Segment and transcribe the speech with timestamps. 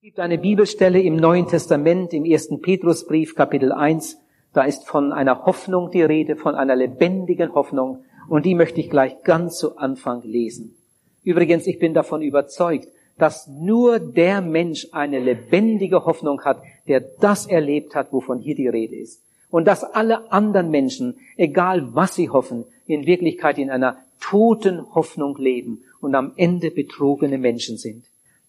[0.00, 4.16] Es gibt eine Bibelstelle im Neuen Testament, im ersten Petrusbrief, Kapitel 1.
[4.52, 8.04] Da ist von einer Hoffnung die Rede, von einer lebendigen Hoffnung.
[8.28, 10.76] Und die möchte ich gleich ganz zu Anfang lesen.
[11.24, 12.86] Übrigens, ich bin davon überzeugt,
[13.18, 18.68] dass nur der Mensch eine lebendige Hoffnung hat, der das erlebt hat, wovon hier die
[18.68, 19.20] Rede ist.
[19.50, 25.36] Und dass alle anderen Menschen, egal was sie hoffen, in Wirklichkeit in einer toten Hoffnung
[25.38, 28.04] leben und am Ende betrogene Menschen sind.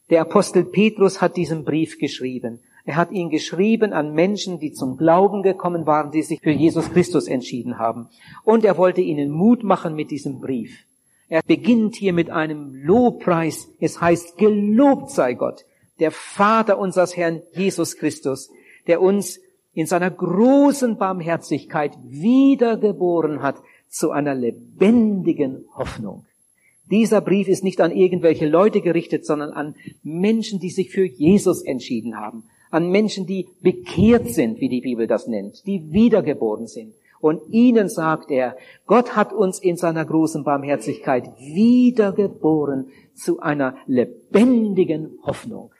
[0.09, 2.59] Der Apostel Petrus hat diesen Brief geschrieben.
[2.85, 6.91] Er hat ihn geschrieben an Menschen, die zum Glauben gekommen waren, die sich für Jesus
[6.91, 8.07] Christus entschieden haben.
[8.43, 10.85] Und er wollte ihnen Mut machen mit diesem Brief.
[11.27, 13.69] Er beginnt hier mit einem Lobpreis.
[13.79, 15.65] Es heißt, gelobt sei Gott,
[15.99, 18.49] der Vater unseres Herrn Jesus Christus,
[18.87, 19.39] der uns
[19.73, 23.57] in seiner großen Barmherzigkeit wiedergeboren hat
[23.87, 26.25] zu einer lebendigen Hoffnung.
[26.91, 31.61] Dieser Brief ist nicht an irgendwelche Leute gerichtet, sondern an Menschen, die sich für Jesus
[31.61, 32.43] entschieden haben.
[32.71, 36.93] An Menschen, die bekehrt sind, wie die Bibel das nennt, die wiedergeboren sind.
[37.19, 38.55] Und ihnen sagt er,
[38.85, 45.71] Gott hat uns in seiner großen Barmherzigkeit wiedergeboren zu einer lebendigen Hoffnung.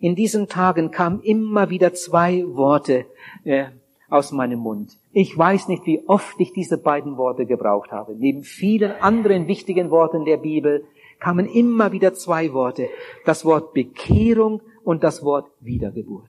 [0.00, 3.06] In diesen Tagen kamen immer wieder zwei Worte
[3.44, 3.66] äh,
[4.10, 4.98] aus meinem Mund.
[5.16, 8.16] Ich weiß nicht, wie oft ich diese beiden Worte gebraucht habe.
[8.18, 10.84] Neben vielen anderen wichtigen Worten der Bibel
[11.20, 12.88] kamen immer wieder zwei Worte.
[13.24, 16.28] Das Wort Bekehrung und das Wort Wiedergeburt.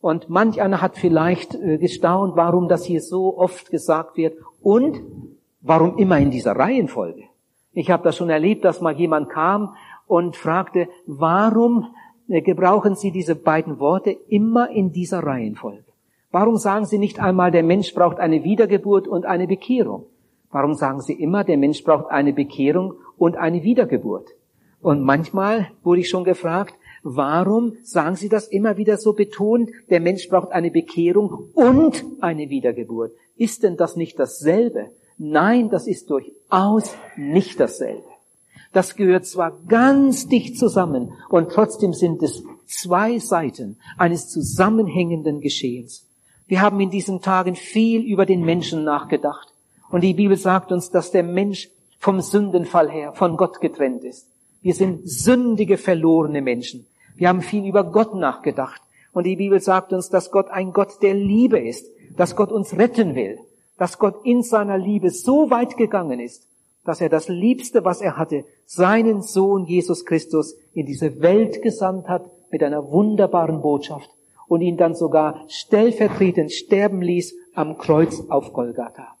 [0.00, 5.00] Und manch einer hat vielleicht äh, gestaunt, warum das hier so oft gesagt wird und
[5.60, 7.22] warum immer in dieser Reihenfolge.
[7.74, 9.76] Ich habe das schon erlebt, dass mal jemand kam
[10.08, 11.94] und fragte, warum
[12.28, 15.85] äh, gebrauchen Sie diese beiden Worte immer in dieser Reihenfolge?
[16.38, 20.04] Warum sagen Sie nicht einmal, der Mensch braucht eine Wiedergeburt und eine Bekehrung?
[20.50, 24.28] Warum sagen Sie immer, der Mensch braucht eine Bekehrung und eine Wiedergeburt?
[24.82, 30.00] Und manchmal wurde ich schon gefragt, warum sagen Sie das immer wieder so betont, der
[30.00, 33.12] Mensch braucht eine Bekehrung und eine Wiedergeburt?
[33.38, 34.90] Ist denn das nicht dasselbe?
[35.16, 38.04] Nein, das ist durchaus nicht dasselbe.
[38.74, 46.05] Das gehört zwar ganz dicht zusammen und trotzdem sind es zwei Seiten eines zusammenhängenden Geschehens.
[46.48, 49.52] Wir haben in diesen Tagen viel über den Menschen nachgedacht.
[49.90, 54.28] Und die Bibel sagt uns, dass der Mensch vom Sündenfall her von Gott getrennt ist.
[54.62, 56.86] Wir sind sündige, verlorene Menschen.
[57.16, 58.80] Wir haben viel über Gott nachgedacht.
[59.12, 61.86] Und die Bibel sagt uns, dass Gott ein Gott der Liebe ist,
[62.16, 63.38] dass Gott uns retten will,
[63.76, 66.46] dass Gott in seiner Liebe so weit gegangen ist,
[66.84, 72.08] dass er das Liebste, was er hatte, seinen Sohn Jesus Christus in diese Welt gesandt
[72.08, 74.15] hat mit einer wunderbaren Botschaft
[74.48, 79.16] und ihn dann sogar stellvertretend sterben ließ am Kreuz auf Golgatha.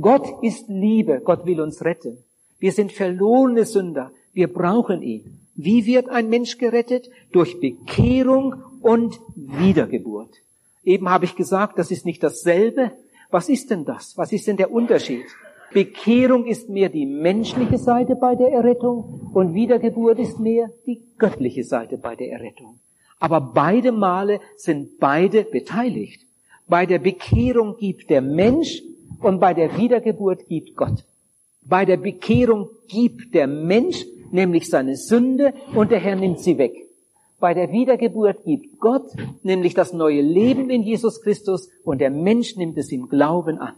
[0.00, 2.18] Gott ist Liebe, Gott will uns retten.
[2.58, 5.40] Wir sind verlorene Sünder, wir brauchen ihn.
[5.54, 7.08] Wie wird ein Mensch gerettet?
[7.32, 10.42] Durch Bekehrung und Wiedergeburt.
[10.84, 12.92] Eben habe ich gesagt, das ist nicht dasselbe.
[13.30, 14.16] Was ist denn das?
[14.16, 15.24] Was ist denn der Unterschied?
[15.72, 21.64] Bekehrung ist mehr die menschliche Seite bei der Errettung und Wiedergeburt ist mehr die göttliche
[21.64, 22.78] Seite bei der Errettung.
[23.18, 26.20] Aber beide Male sind beide beteiligt.
[26.68, 28.82] Bei der Bekehrung gibt der Mensch
[29.20, 31.04] und bei der Wiedergeburt gibt Gott.
[31.62, 36.74] Bei der Bekehrung gibt der Mensch nämlich seine Sünde und der Herr nimmt sie weg.
[37.38, 39.06] Bei der Wiedergeburt gibt Gott
[39.42, 43.74] nämlich das neue Leben in Jesus Christus und der Mensch nimmt es im Glauben an.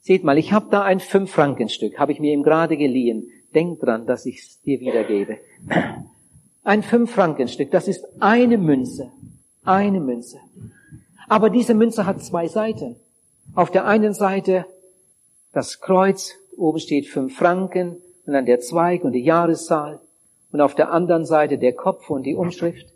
[0.00, 3.28] Seht mal, ich habe da ein Fünf-Frankenstück, habe ich mir eben gerade geliehen.
[3.54, 5.38] Denkt dran, dass ich es dir wiedergebe.
[6.64, 9.10] Ein Fünf-Frankenstück, das ist eine Münze.
[9.64, 10.38] Eine Münze.
[11.28, 12.94] Aber diese Münze hat zwei Seiten.
[13.54, 14.66] Auf der einen Seite
[15.52, 17.96] das Kreuz, oben steht fünf Franken
[18.26, 20.00] und dann der Zweig und die Jahreszahl
[20.52, 22.86] und auf der anderen Seite der Kopf und die Umschrift.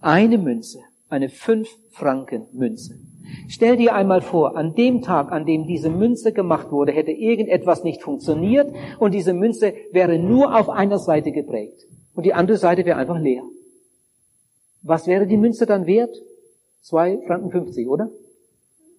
[0.00, 2.98] Eine Münze, eine fünf Franken Münze.
[3.46, 7.84] Stell dir einmal vor, an dem Tag, an dem diese Münze gemacht wurde, hätte irgendetwas
[7.84, 11.84] nicht funktioniert und diese Münze wäre nur auf einer Seite geprägt
[12.18, 13.44] und die andere Seite wäre einfach leer.
[14.82, 16.16] Was wäre die Münze dann wert?
[16.80, 18.10] Zwei Franken 50, oder?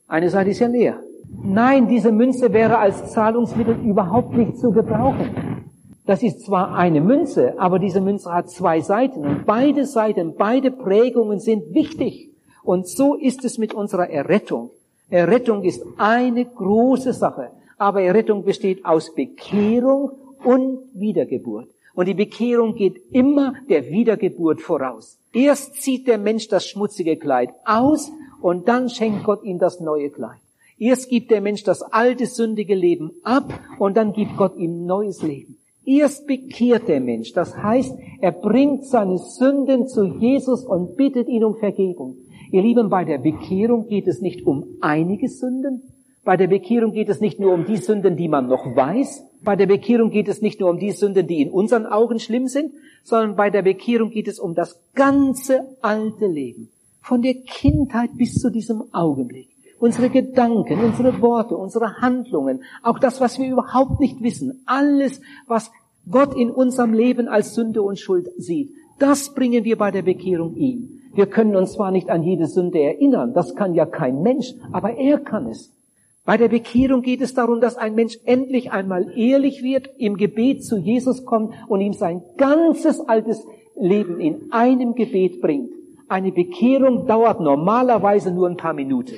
[0.08, 1.04] Eine Seite ist ja leer.
[1.44, 5.66] Nein, diese Münze wäre als Zahlungsmittel überhaupt nicht zu gebrauchen.
[6.06, 10.72] Das ist zwar eine Münze, aber diese Münze hat zwei Seiten und beide Seiten, beide
[10.72, 12.32] Prägungen sind wichtig.
[12.64, 14.70] Und so ist es mit unserer Errettung.
[15.10, 20.12] Errettung ist eine große Sache, aber Errettung besteht aus Bekehrung
[20.42, 21.68] und Wiedergeburt.
[21.94, 25.18] Und die Bekehrung geht immer der Wiedergeburt voraus.
[25.34, 30.10] Erst zieht der Mensch das schmutzige Kleid aus und dann schenkt Gott ihm das neue
[30.10, 30.40] Kleid.
[30.78, 35.22] Erst gibt der Mensch das alte sündige Leben ab und dann gibt Gott ihm neues
[35.22, 35.58] Leben.
[35.86, 37.34] Erst bekehrt der Mensch.
[37.34, 42.18] Das heißt, er bringt seine Sünden zu Jesus und bittet ihn um Vergebung.
[42.52, 45.82] Ihr Lieben, bei der Bekehrung geht es nicht um einige Sünden.
[46.30, 49.26] Bei der Bekehrung geht es nicht nur um die Sünden, die man noch weiß.
[49.44, 52.46] Bei der Bekehrung geht es nicht nur um die Sünden, die in unseren Augen schlimm
[52.46, 52.72] sind,
[53.02, 56.70] sondern bei der Bekehrung geht es um das ganze alte Leben.
[57.02, 59.48] Von der Kindheit bis zu diesem Augenblick
[59.80, 65.72] unsere Gedanken, unsere Worte, unsere Handlungen, auch das, was wir überhaupt nicht wissen, alles, was
[66.12, 70.56] Gott in unserem Leben als Sünde und Schuld sieht, das bringen wir bei der Bekehrung
[70.56, 71.02] ihm.
[71.16, 74.92] Wir können uns zwar nicht an jede Sünde erinnern, das kann ja kein Mensch, aber
[74.92, 75.74] er kann es.
[76.30, 80.64] Bei der Bekehrung geht es darum, dass ein Mensch endlich einmal ehrlich wird, im Gebet
[80.64, 83.44] zu Jesus kommt und ihm sein ganzes altes
[83.76, 85.72] Leben in einem Gebet bringt.
[86.08, 89.16] Eine Bekehrung dauert normalerweise nur ein paar Minuten.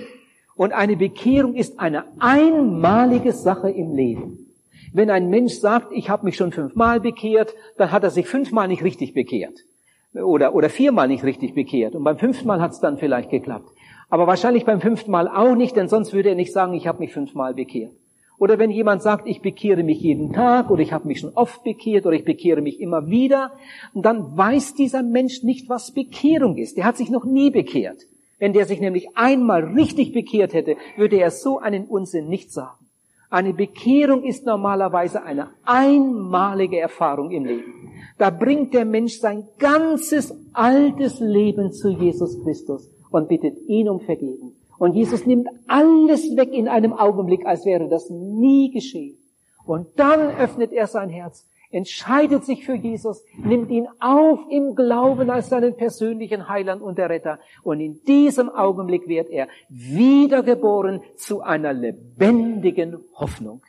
[0.55, 4.45] Und eine Bekehrung ist eine einmalige Sache im Leben.
[4.93, 8.69] Wenn ein Mensch sagt, ich habe mich schon fünfmal bekehrt, dann hat er sich fünfmal
[8.69, 9.65] nicht richtig bekehrt.
[10.13, 11.93] Oder, oder viermal nicht richtig bekehrt.
[11.93, 13.67] Und beim fünften Mal hat es dann vielleicht geklappt.
[14.11, 16.99] Aber wahrscheinlich beim fünften Mal auch nicht, denn sonst würde er nicht sagen, ich habe
[16.99, 17.93] mich fünfmal bekehrt.
[18.37, 21.63] Oder wenn jemand sagt, ich bekehre mich jeden Tag oder ich habe mich schon oft
[21.63, 23.53] bekehrt oder ich bekehre mich immer wieder,
[23.93, 26.75] dann weiß dieser Mensch nicht, was Bekehrung ist.
[26.75, 28.01] Der hat sich noch nie bekehrt.
[28.37, 32.85] Wenn der sich nämlich einmal richtig bekehrt hätte, würde er so einen Unsinn nicht sagen.
[33.29, 37.93] Eine Bekehrung ist normalerweise eine einmalige Erfahrung im Leben.
[38.17, 43.99] Da bringt der Mensch sein ganzes altes Leben zu Jesus Christus und bittet ihn um
[43.99, 44.53] Vergebung.
[44.79, 49.17] Und Jesus nimmt alles weg in einem Augenblick, als wäre das nie geschehen.
[49.65, 55.29] Und dann öffnet er sein Herz entscheidet sich für Jesus, nimmt ihn auf im Glauben
[55.29, 57.39] als seinen persönlichen Heiland und Erretter.
[57.63, 63.61] Und in diesem Augenblick wird er wiedergeboren zu einer lebendigen Hoffnung.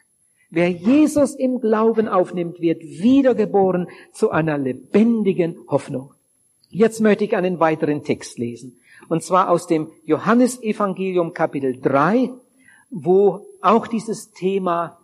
[0.51, 6.13] Wer Jesus im Glauben aufnimmt, wird wiedergeboren zu einer lebendigen Hoffnung.
[6.69, 8.79] Jetzt möchte ich einen weiteren Text lesen.
[9.09, 12.31] Und zwar aus dem Johannesevangelium Kapitel 3,
[12.91, 14.99] wo auch dieses Thema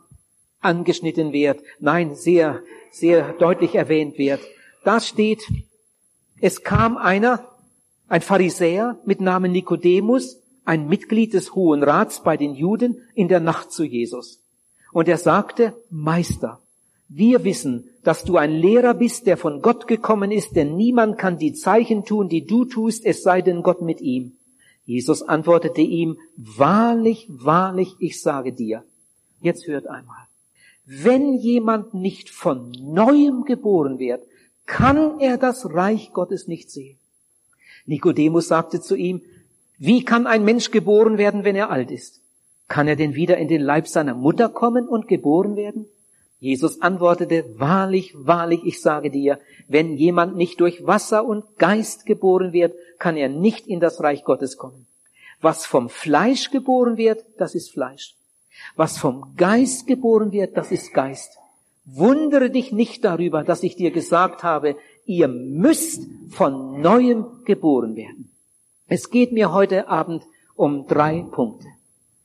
[0.61, 1.63] angeschnitten wird.
[1.79, 4.41] Nein, sehr sehr deutlich erwähnt wird.
[4.85, 5.43] Da steht,
[6.41, 7.49] es kam einer,
[8.09, 13.41] ein Pharisäer mit Namen Nikodemus, ein Mitglied des Hohen Rats bei den Juden, in der
[13.41, 14.43] Nacht zu Jesus.
[14.93, 16.61] Und er sagte, Meister,
[17.09, 21.39] wir wissen, dass du ein Lehrer bist, der von Gott gekommen ist, denn niemand kann
[21.39, 24.33] die Zeichen tun, die du tust, es sei denn Gott mit ihm.
[24.85, 28.85] Jesus antwortete ihm, wahrlich, wahrlich, ich sage dir.
[29.41, 30.27] Jetzt hört einmal.
[30.85, 34.23] Wenn jemand nicht von neuem geboren wird,
[34.67, 36.99] kann er das Reich Gottes nicht sehen.
[37.87, 39.23] Nikodemus sagte zu ihm,
[39.79, 42.21] wie kann ein Mensch geboren werden, wenn er alt ist?
[42.69, 45.87] Kann er denn wieder in den Leib seiner Mutter kommen und geboren werden?
[46.41, 52.53] Jesus antwortete, wahrlich, wahrlich, ich sage dir, wenn jemand nicht durch Wasser und Geist geboren
[52.53, 54.87] wird, kann er nicht in das Reich Gottes kommen.
[55.41, 58.15] Was vom Fleisch geboren wird, das ist Fleisch.
[58.77, 61.39] Was vom Geist geboren wird, das ist Geist.
[61.85, 64.77] Wundere dich nicht darüber, dass ich dir gesagt habe,
[65.07, 68.31] ihr müsst von neuem geboren werden.
[68.87, 70.25] Es geht mir heute Abend
[70.55, 71.69] um drei Punkte.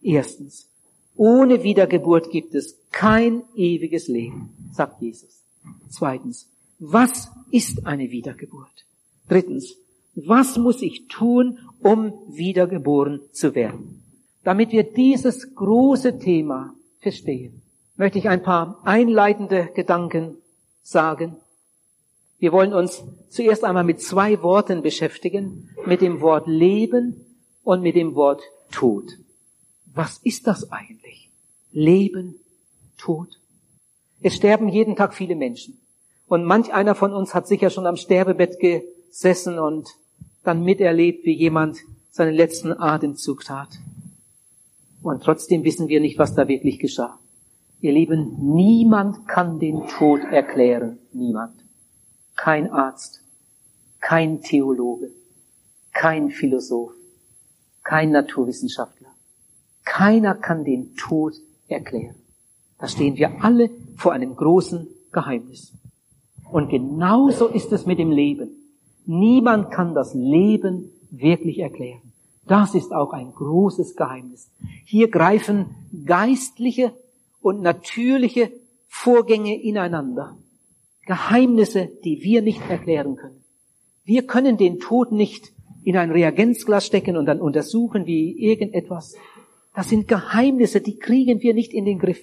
[0.02, 0.70] Erstens,
[1.16, 5.44] ohne Wiedergeburt gibt es kein ewiges Leben, sagt Jesus.
[5.90, 6.50] Zweitens,
[6.80, 8.86] was ist eine Wiedergeburt?
[9.30, 9.76] Drittens,
[10.16, 14.04] was muss ich tun, um wiedergeboren zu werden?
[14.44, 17.62] Damit wir dieses große Thema verstehen,
[17.96, 20.38] möchte ich ein paar einleitende Gedanken
[20.82, 21.38] sagen.
[22.40, 27.26] Wir wollen uns zuerst einmal mit zwei Worten beschäftigen, mit dem Wort Leben
[27.64, 28.42] und mit dem Wort
[28.72, 29.06] Tod.
[29.94, 31.32] Was ist das eigentlich?
[31.72, 32.36] Leben,
[32.98, 33.40] Tod?
[34.22, 35.80] Es sterben jeden Tag viele Menschen.
[36.28, 39.90] Und manch einer von uns hat sicher schon am Sterbebett gesessen und
[40.44, 43.70] dann miterlebt, wie jemand seinen letzten Atemzug tat.
[45.02, 47.20] Und trotzdem wissen wir nicht, was da wirklich geschah.
[47.82, 51.00] Ihr Lieben, niemand kann den Tod erklären.
[51.12, 51.54] Niemand.
[52.36, 53.22] Kein Arzt,
[54.00, 55.12] kein Theologe,
[55.92, 56.94] kein Philosoph,
[57.84, 59.13] kein Naturwissenschaftler.
[59.96, 61.36] Keiner kann den Tod
[61.68, 62.16] erklären.
[62.80, 65.72] Da stehen wir alle vor einem großen Geheimnis.
[66.52, 68.50] Und genauso ist es mit dem Leben.
[69.06, 72.02] Niemand kann das Leben wirklich erklären.
[72.48, 74.50] Das ist auch ein großes Geheimnis.
[74.84, 75.68] Hier greifen
[76.06, 76.94] geistliche
[77.40, 78.52] und natürliche
[78.88, 80.36] Vorgänge ineinander.
[81.06, 83.44] Geheimnisse, die wir nicht erklären können.
[84.06, 89.16] Wir können den Tod nicht in ein Reagenzglas stecken und dann untersuchen wie irgendetwas.
[89.74, 92.22] Das sind Geheimnisse, die kriegen wir nicht in den Griff.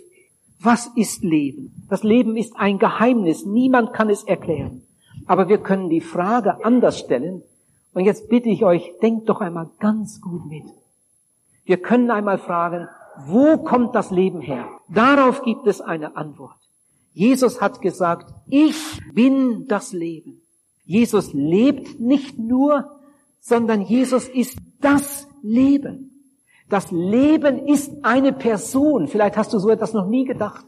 [0.61, 1.87] Was ist Leben?
[1.89, 3.47] Das Leben ist ein Geheimnis.
[3.47, 4.83] Niemand kann es erklären.
[5.27, 7.43] Aber wir können die Frage anders stellen.
[7.93, 10.65] Und jetzt bitte ich euch, denkt doch einmal ganz gut mit.
[11.65, 12.89] Wir können einmal fragen,
[13.27, 14.69] wo kommt das Leben her?
[14.89, 16.57] Darauf gibt es eine Antwort.
[17.13, 20.43] Jesus hat gesagt, ich bin das Leben.
[20.85, 22.91] Jesus lebt nicht nur,
[23.41, 26.10] sondern Jesus ist das Leben.
[26.71, 29.09] Das Leben ist eine Person.
[29.09, 30.65] Vielleicht hast du so etwas noch nie gedacht.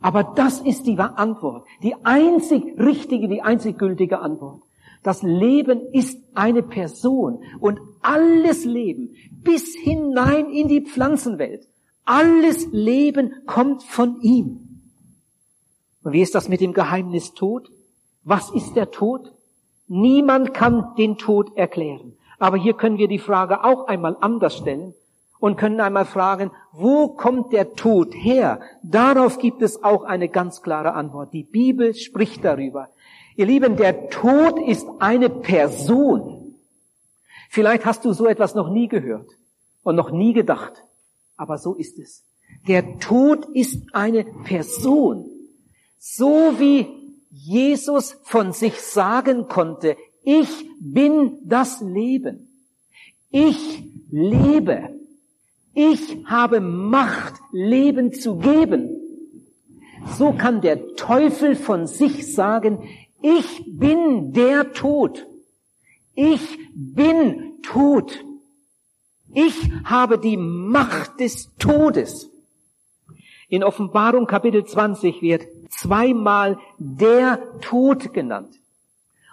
[0.00, 1.64] Aber das ist die Antwort.
[1.80, 4.62] Die einzig richtige, die einzig gültige Antwort.
[5.04, 9.14] Das Leben ist eine Person und alles Leben
[9.44, 11.68] bis hinein in die Pflanzenwelt.
[12.04, 14.80] Alles Leben kommt von ihm.
[16.02, 17.70] Und wie ist das mit dem Geheimnis Tod?
[18.24, 19.32] Was ist der Tod?
[19.86, 22.16] Niemand kann den Tod erklären.
[22.40, 24.94] Aber hier können wir die Frage auch einmal anders stellen
[25.42, 28.60] und können einmal fragen, wo kommt der Tod her?
[28.84, 31.32] Darauf gibt es auch eine ganz klare Antwort.
[31.32, 32.90] Die Bibel spricht darüber.
[33.34, 36.54] Ihr Lieben, der Tod ist eine Person.
[37.50, 39.28] Vielleicht hast du so etwas noch nie gehört
[39.82, 40.84] und noch nie gedacht,
[41.36, 42.24] aber so ist es.
[42.68, 45.28] Der Tod ist eine Person.
[45.98, 46.86] So wie
[47.30, 52.48] Jesus von sich sagen konnte, ich bin das Leben.
[53.32, 55.01] Ich lebe.
[55.74, 58.90] Ich habe Macht, Leben zu geben.
[60.16, 62.88] So kann der Teufel von sich sagen,
[63.22, 65.26] ich bin der Tod.
[66.14, 68.24] Ich bin tot.
[69.32, 72.30] Ich habe die Macht des Todes.
[73.48, 78.58] In Offenbarung Kapitel 20 wird zweimal der Tod genannt.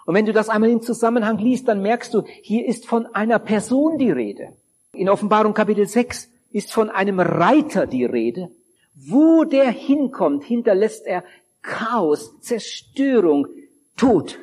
[0.06, 3.40] Und wenn du das einmal im Zusammenhang liest, dann merkst du, hier ist von einer
[3.40, 4.54] Person die Rede.
[5.00, 8.52] In Offenbarung Kapitel 6 ist von einem Reiter die Rede.
[8.96, 11.24] Wo der hinkommt, hinterlässt er
[11.62, 13.48] Chaos, Zerstörung,
[13.96, 14.38] Tod.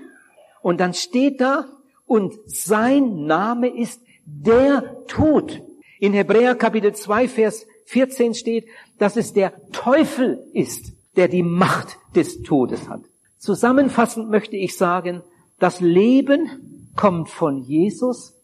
[0.62, 1.66] Und dann steht da,
[2.06, 5.62] und sein Name ist der Tod.
[6.00, 8.64] In Hebräer Kapitel 2, Vers 14 steht,
[8.98, 13.02] dass es der Teufel ist, der die Macht des Todes hat.
[13.36, 15.22] Zusammenfassend möchte ich sagen,
[15.58, 18.34] das Leben kommt von Jesus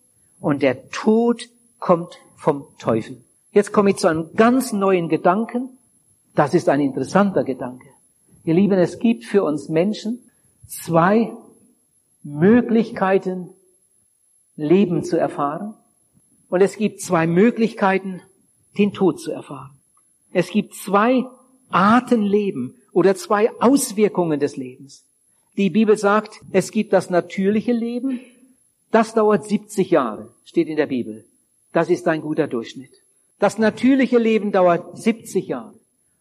[0.40, 1.48] und der Tod
[1.82, 3.22] kommt vom Teufel.
[3.50, 5.76] Jetzt komme ich zu einem ganz neuen Gedanken.
[6.34, 7.86] Das ist ein interessanter Gedanke.
[8.44, 10.30] Ihr Lieben, es gibt für uns Menschen
[10.66, 11.36] zwei
[12.22, 13.50] Möglichkeiten,
[14.56, 15.74] Leben zu erfahren.
[16.48, 18.22] Und es gibt zwei Möglichkeiten,
[18.78, 19.78] den Tod zu erfahren.
[20.32, 21.24] Es gibt zwei
[21.68, 25.06] Arten Leben oder zwei Auswirkungen des Lebens.
[25.56, 28.20] Die Bibel sagt, es gibt das natürliche Leben,
[28.90, 31.26] das dauert 70 Jahre, steht in der Bibel.
[31.72, 32.92] Das ist ein guter Durchschnitt.
[33.38, 35.74] Das natürliche Leben dauert 70 Jahre.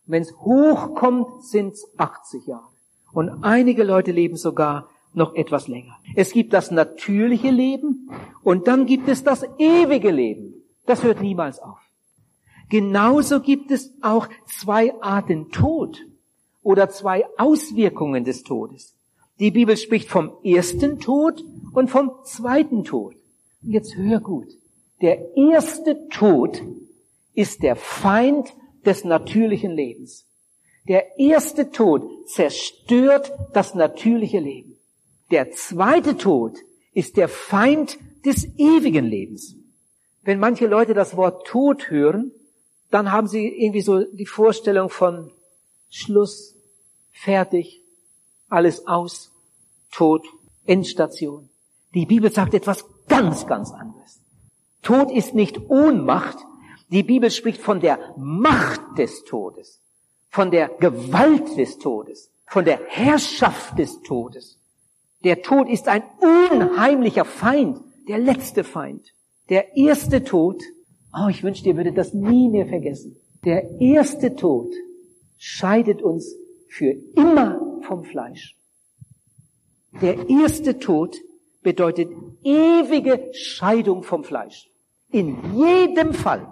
[0.05, 2.67] Wenn es hochkommt, sind es 80 Jahre.
[3.13, 5.97] Und einige Leute leben sogar noch etwas länger.
[6.15, 8.09] Es gibt das natürliche Leben
[8.43, 10.53] und dann gibt es das ewige Leben.
[10.85, 11.79] Das hört niemals auf.
[12.69, 16.05] Genauso gibt es auch zwei Arten Tod
[16.63, 18.95] oder zwei Auswirkungen des Todes.
[19.39, 21.43] Die Bibel spricht vom ersten Tod
[21.73, 23.15] und vom zweiten Tod.
[23.61, 24.47] Jetzt hör gut.
[25.01, 26.61] Der erste Tod
[27.33, 28.53] ist der Feind
[28.85, 30.27] des natürlichen Lebens.
[30.87, 34.77] Der erste Tod zerstört das natürliche Leben.
[35.31, 36.57] Der zweite Tod
[36.93, 39.55] ist der Feind des ewigen Lebens.
[40.23, 42.31] Wenn manche Leute das Wort Tod hören,
[42.89, 45.31] dann haben sie irgendwie so die Vorstellung von
[45.89, 46.55] Schluss,
[47.11, 47.83] fertig,
[48.49, 49.31] alles aus,
[49.91, 50.25] Tod,
[50.65, 51.49] Endstation.
[51.93, 53.90] Die Bibel sagt etwas ganz, ganz anderes.
[54.81, 56.37] Tod ist nicht Ohnmacht.
[56.89, 59.81] Die Bibel spricht von der Macht des Todes,
[60.29, 64.59] von der Gewalt des Todes, von der Herrschaft des Todes.
[65.23, 66.03] Der Tod ist ein
[66.51, 69.13] unheimlicher Feind, der letzte Feind.
[69.49, 70.61] Der erste Tod
[71.13, 73.17] Oh, ich wünschte, ihr würdet das nie mehr vergessen.
[73.43, 74.73] Der erste Tod
[75.37, 76.35] scheidet uns
[76.67, 78.55] für immer vom Fleisch.
[80.01, 81.17] Der erste Tod
[81.61, 82.09] bedeutet
[82.43, 84.70] ewige Scheidung vom Fleisch.
[85.11, 86.47] In jedem Fall.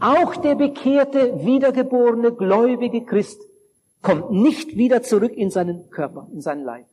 [0.00, 3.40] Auch der bekehrte, wiedergeborene, gläubige Christ
[4.00, 6.86] kommt nicht wieder zurück in seinen Körper, in seinen Leib.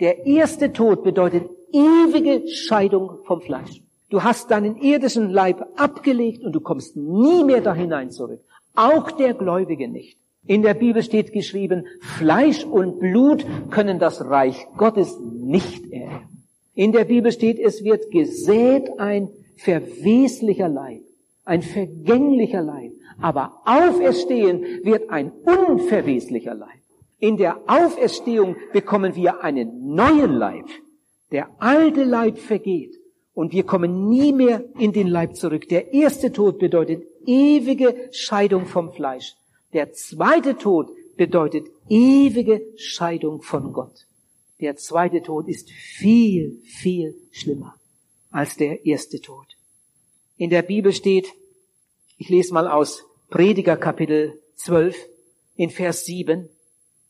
[0.00, 3.82] Der erste Tod bedeutet ewige Scheidung vom Fleisch.
[4.10, 8.40] Du hast deinen irdischen Leib abgelegt und du kommst nie mehr da hinein zurück.
[8.74, 10.18] Auch der Gläubige nicht.
[10.46, 16.44] In der Bibel steht geschrieben, Fleisch und Blut können das Reich Gottes nicht erben.
[16.74, 21.02] In der Bibel steht, es wird gesät ein verweslicher Leib,
[21.44, 22.92] ein vergänglicher Leib.
[23.20, 26.80] Aber auferstehen wird ein unverweslicher Leib.
[27.18, 30.66] In der Auferstehung bekommen wir einen neuen Leib.
[31.32, 32.94] Der alte Leib vergeht
[33.34, 35.68] und wir kommen nie mehr in den Leib zurück.
[35.68, 39.34] Der erste Tod bedeutet ewige Scheidung vom Fleisch.
[39.72, 44.06] Der zweite Tod bedeutet ewige Scheidung von Gott.
[44.60, 47.74] Der zweite Tod ist viel, viel schlimmer
[48.30, 49.47] als der erste Tod.
[50.38, 51.34] In der Bibel steht,
[52.16, 54.96] ich lese mal aus Prediger Kapitel 12
[55.56, 56.48] in Vers 7,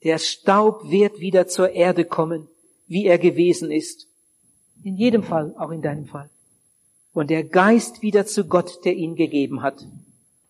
[0.02, 2.48] der Staub wird wieder zur Erde kommen,
[2.86, 4.08] wie er gewesen ist.
[4.82, 6.30] In jedem Fall, auch in deinem Fall.
[7.12, 9.86] Und der Geist wieder zu Gott, der ihn gegeben hat.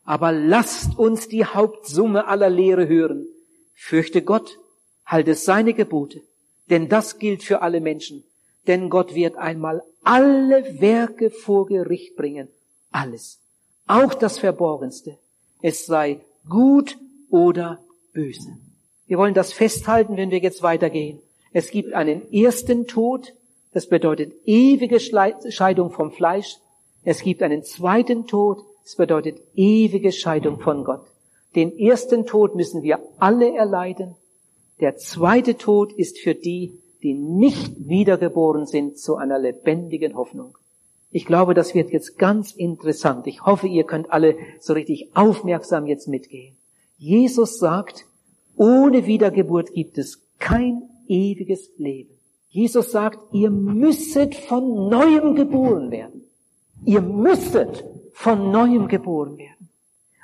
[0.04, 3.26] Aber lasst uns die Hauptsumme aller Lehre hören.
[3.74, 4.56] Fürchte Gott,
[5.04, 6.20] halte seine Gebote,
[6.70, 8.22] denn das gilt für alle Menschen.
[8.68, 12.48] Denn Gott wird einmal alle Werke vor Gericht bringen.
[12.90, 13.40] Alles.
[13.86, 15.18] Auch das Verborgenste.
[15.62, 16.96] Es sei gut
[17.30, 17.80] oder
[18.12, 18.56] böse.
[19.06, 21.20] Wir wollen das festhalten, wenn wir jetzt weitergehen.
[21.52, 23.34] Es gibt einen ersten Tod,
[23.72, 26.58] das bedeutet ewige Scheidung vom Fleisch.
[27.04, 31.06] Es gibt einen zweiten Tod, das bedeutet ewige Scheidung von Gott.
[31.54, 34.14] Den ersten Tod müssen wir alle erleiden.
[34.80, 40.56] Der zweite Tod ist für die, die nicht wiedergeboren sind zu einer lebendigen Hoffnung.
[41.10, 43.26] Ich glaube, das wird jetzt ganz interessant.
[43.26, 46.56] Ich hoffe, ihr könnt alle so richtig aufmerksam jetzt mitgehen.
[46.98, 48.06] Jesus sagt,
[48.56, 52.10] ohne Wiedergeburt gibt es kein ewiges Leben.
[52.50, 56.24] Jesus sagt, ihr müsstet von neuem geboren werden.
[56.84, 59.68] Ihr müsstet von neuem geboren werden.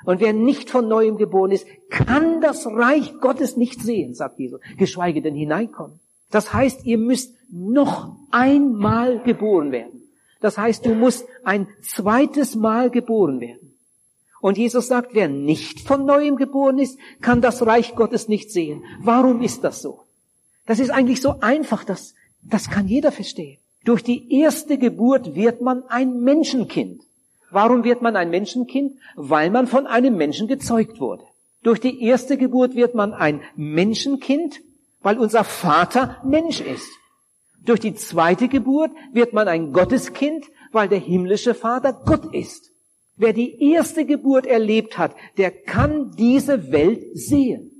[0.05, 4.61] Und wer nicht von neuem geboren ist, kann das Reich Gottes nicht sehen, sagt Jesus,
[4.77, 5.99] geschweige denn hineinkommen.
[6.29, 10.04] Das heißt, ihr müsst noch einmal geboren werden.
[10.45, 13.79] Das heißt, du musst ein zweites Mal geboren werden.
[14.41, 18.83] Und Jesus sagt, wer nicht von neuem geboren ist, kann das Reich Gottes nicht sehen.
[18.99, 20.01] Warum ist das so?
[20.67, 23.57] Das ist eigentlich so einfach, das, das kann jeder verstehen.
[23.85, 27.01] Durch die erste Geburt wird man ein Menschenkind.
[27.49, 28.99] Warum wird man ein Menschenkind?
[29.15, 31.23] Weil man von einem Menschen gezeugt wurde.
[31.63, 34.61] Durch die erste Geburt wird man ein Menschenkind,
[35.01, 36.91] weil unser Vater Mensch ist.
[37.65, 42.71] Durch die zweite Geburt wird man ein Gotteskind, weil der himmlische Vater Gott ist.
[43.17, 47.71] Wer die erste Geburt erlebt hat, der kann diese Welt sehen.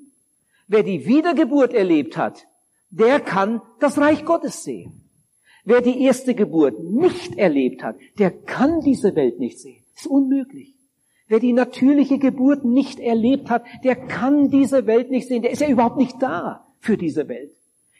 [0.67, 2.47] Wer die Wiedergeburt erlebt hat,
[2.89, 5.01] der kann das Reich Gottes sehen.
[5.65, 9.83] Wer die erste Geburt nicht erlebt hat, der kann diese Welt nicht sehen.
[9.95, 10.75] Ist unmöglich.
[11.27, 15.41] Wer die natürliche Geburt nicht erlebt hat, der kann diese Welt nicht sehen.
[15.41, 17.51] Der ist ja überhaupt nicht da für diese Welt.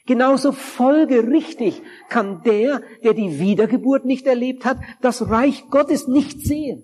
[0.05, 6.83] Genauso folgerichtig kann der, der die Wiedergeburt nicht erlebt hat, das Reich Gottes nicht sehen.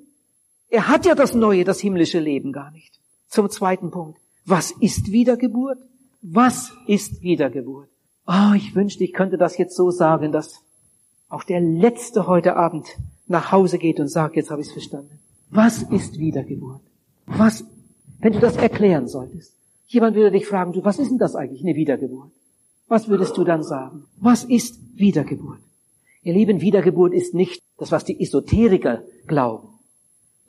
[0.69, 2.99] Er hat ja das neue, das himmlische Leben gar nicht.
[3.27, 4.19] Zum zweiten Punkt.
[4.45, 5.77] Was ist Wiedergeburt?
[6.21, 7.89] Was ist Wiedergeburt?
[8.27, 10.61] Oh, ich wünschte, ich könnte das jetzt so sagen, dass
[11.29, 15.19] auch der Letzte heute Abend nach Hause geht und sagt, jetzt habe ich es verstanden.
[15.49, 16.81] Was ist Wiedergeburt?
[17.25, 17.65] Was,
[18.19, 19.53] wenn du das erklären solltest?
[19.87, 22.31] Jemand würde dich fragen, du, was ist denn das eigentlich, eine Wiedergeburt?
[22.91, 24.05] Was würdest du dann sagen?
[24.17, 25.61] Was ist Wiedergeburt?
[26.23, 29.71] Ihr Lieben, Wiedergeburt ist nicht das, was die Esoteriker glauben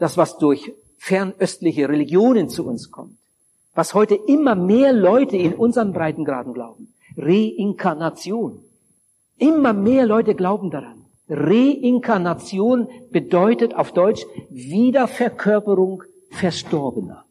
[0.02, 3.16] das, was durch fernöstliche Religionen zu uns kommt,
[3.72, 6.92] was heute immer mehr Leute in unseren Breitengraden glauben.
[7.16, 8.64] Reinkarnation.
[9.38, 11.04] Immer mehr Leute glauben daran.
[11.28, 17.24] Reinkarnation bedeutet auf Deutsch Wiederverkörperung Verstorbener.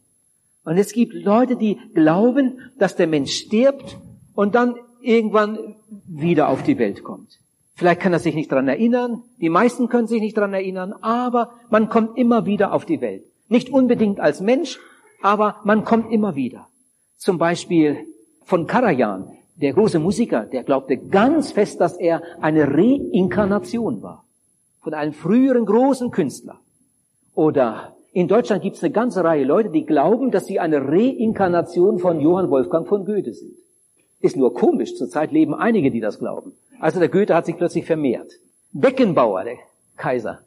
[0.63, 3.97] Und es gibt Leute, die glauben, dass der Mensch stirbt
[4.33, 5.75] und dann irgendwann
[6.07, 7.39] wieder auf die Welt kommt.
[7.73, 11.51] Vielleicht kann er sich nicht dran erinnern, die meisten können sich nicht dran erinnern, aber
[11.69, 13.25] man kommt immer wieder auf die Welt.
[13.47, 14.79] Nicht unbedingt als Mensch,
[15.21, 16.67] aber man kommt immer wieder.
[17.17, 18.05] Zum Beispiel
[18.43, 24.25] von Karajan, der große Musiker, der glaubte ganz fest, dass er eine Reinkarnation war.
[24.81, 26.59] Von einem früheren großen Künstler.
[27.33, 31.99] Oder in Deutschland gibt es eine ganze Reihe Leute, die glauben, dass sie eine Reinkarnation
[31.99, 33.55] von Johann Wolfgang von Goethe sind.
[34.21, 36.53] Ist nur komisch, zurzeit leben einige, die das glauben.
[36.79, 38.31] Also der Goethe hat sich plötzlich vermehrt.
[38.71, 39.57] Beckenbauer, der
[39.97, 40.39] Kaiser,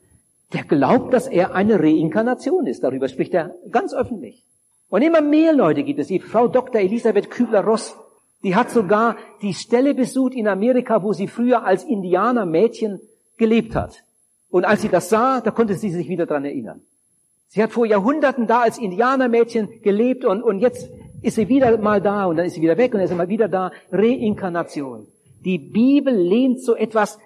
[0.53, 2.85] der glaubt, dass er eine Reinkarnation ist.
[2.85, 4.45] Darüber spricht er ganz öffentlich.
[4.89, 6.07] Und immer mehr Leute gibt es.
[6.07, 6.81] Die Frau Dr.
[6.81, 7.97] Elisabeth Kübler-Ross,
[8.45, 13.01] die hat sogar die Stelle besucht in Amerika, wo sie früher als Indianermädchen
[13.37, 14.05] gelebt hat.
[14.51, 16.83] Und als sie das sah, da konnte sie sich wieder dran erinnern.
[17.49, 20.89] Sie hat vor Jahrhunderten da als Indianermädchen gelebt und, und jetzt
[21.25, 23.17] ist sie wieder mal da und dann ist sie wieder weg und dann ist sie
[23.17, 23.73] mal wieder da.
[23.91, 25.07] Reinkarnation.
[25.45, 27.19] Die Bibel lehnt so etwas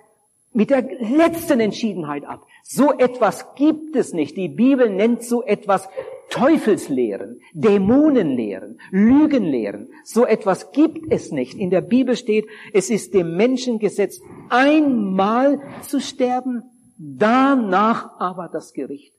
[0.53, 2.47] mit der letzten Entschiedenheit ab.
[2.63, 4.37] So etwas gibt es nicht.
[4.37, 5.89] Die Bibel nennt so etwas
[6.31, 9.89] Teufelslehren, Dämonenlehren, Lügenlehren.
[10.05, 11.55] So etwas gibt es nicht.
[11.55, 16.63] In der Bibel steht, es ist dem Menschen gesetzt, einmal zu sterben,
[16.99, 19.15] danach aber das Gericht.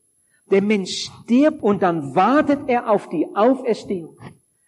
[0.51, 4.17] Der Mensch stirbt und dann wartet er auf die Auferstehung.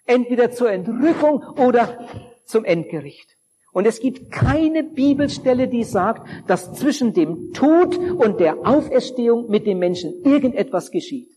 [0.05, 2.07] Entweder zur Entrückung oder
[2.45, 3.37] zum Endgericht.
[3.73, 9.65] Und es gibt keine Bibelstelle, die sagt, dass zwischen dem Tod und der Auferstehung mit
[9.65, 11.29] dem Menschen irgendetwas geschieht.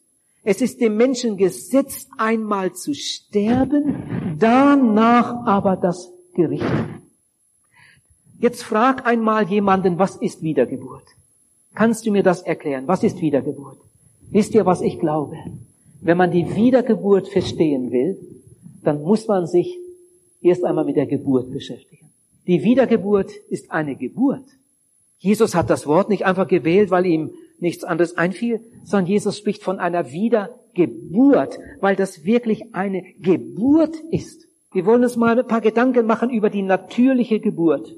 [0.43, 6.65] Es ist dem Menschen gesetzt, einmal zu sterben, danach aber das Gericht.
[8.39, 11.07] Jetzt frag einmal jemanden, was ist Wiedergeburt?
[11.75, 12.87] Kannst du mir das erklären?
[12.87, 13.79] Was ist Wiedergeburt?
[14.31, 15.37] Wisst ihr, was ich glaube?
[16.01, 18.19] Wenn man die Wiedergeburt verstehen will,
[18.87, 19.79] dann muss man sich
[20.41, 22.11] erst einmal mit der Geburt beschäftigen.
[22.47, 24.45] Die Wiedergeburt ist eine Geburt.
[25.19, 29.63] Jesus hat das Wort nicht einfach gewählt, weil ihm nichts anderes einfiel, sondern Jesus spricht
[29.63, 34.47] von einer Wiedergeburt, weil das wirklich eine Geburt ist.
[34.73, 37.95] Wir wollen uns mal ein paar Gedanken machen über die natürliche Geburt.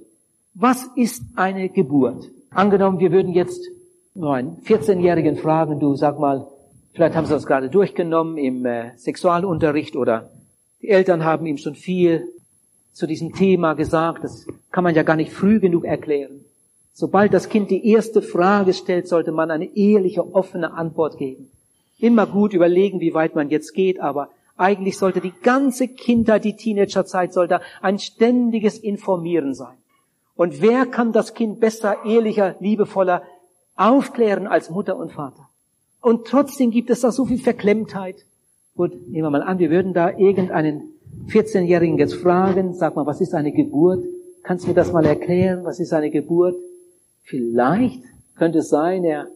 [0.55, 2.31] Was ist eine Geburt?
[2.51, 3.67] Angenommen, wir würden jetzt
[4.15, 6.47] einen 14-Jährigen fragen, du sag mal,
[6.93, 10.31] vielleicht haben sie das gerade durchgenommen im äh, Sexualunterricht oder
[10.83, 12.29] die Eltern haben ihm schon viel
[12.93, 14.25] zu diesem Thema gesagt.
[14.25, 16.45] Das kann man ja gar nicht früh genug erklären.
[16.93, 21.51] Sobald das Kind die erste Frage stellt, sollte man eine ehrliche, offene Antwort geben.
[21.99, 26.57] Immer gut überlegen, wie weit man jetzt geht, aber eigentlich sollte die ganze Kindheit, die
[26.57, 29.77] Teenagerzeit, sollte ein ständiges Informieren sein.
[30.35, 33.23] Und wer kann das Kind besser, ehrlicher, liebevoller
[33.75, 35.49] aufklären als Mutter und Vater?
[36.01, 38.25] Und trotzdem gibt es da so viel Verklemmtheit.
[38.77, 40.83] Gut, nehmen wir mal an, wir würden da irgendeinen
[41.29, 44.05] 14-Jährigen jetzt fragen, sag mal, was ist eine Geburt?
[44.43, 45.65] Kannst du mir das mal erklären?
[45.65, 46.57] Was ist eine Geburt?
[47.23, 48.03] Vielleicht
[48.37, 49.29] könnte es sein, er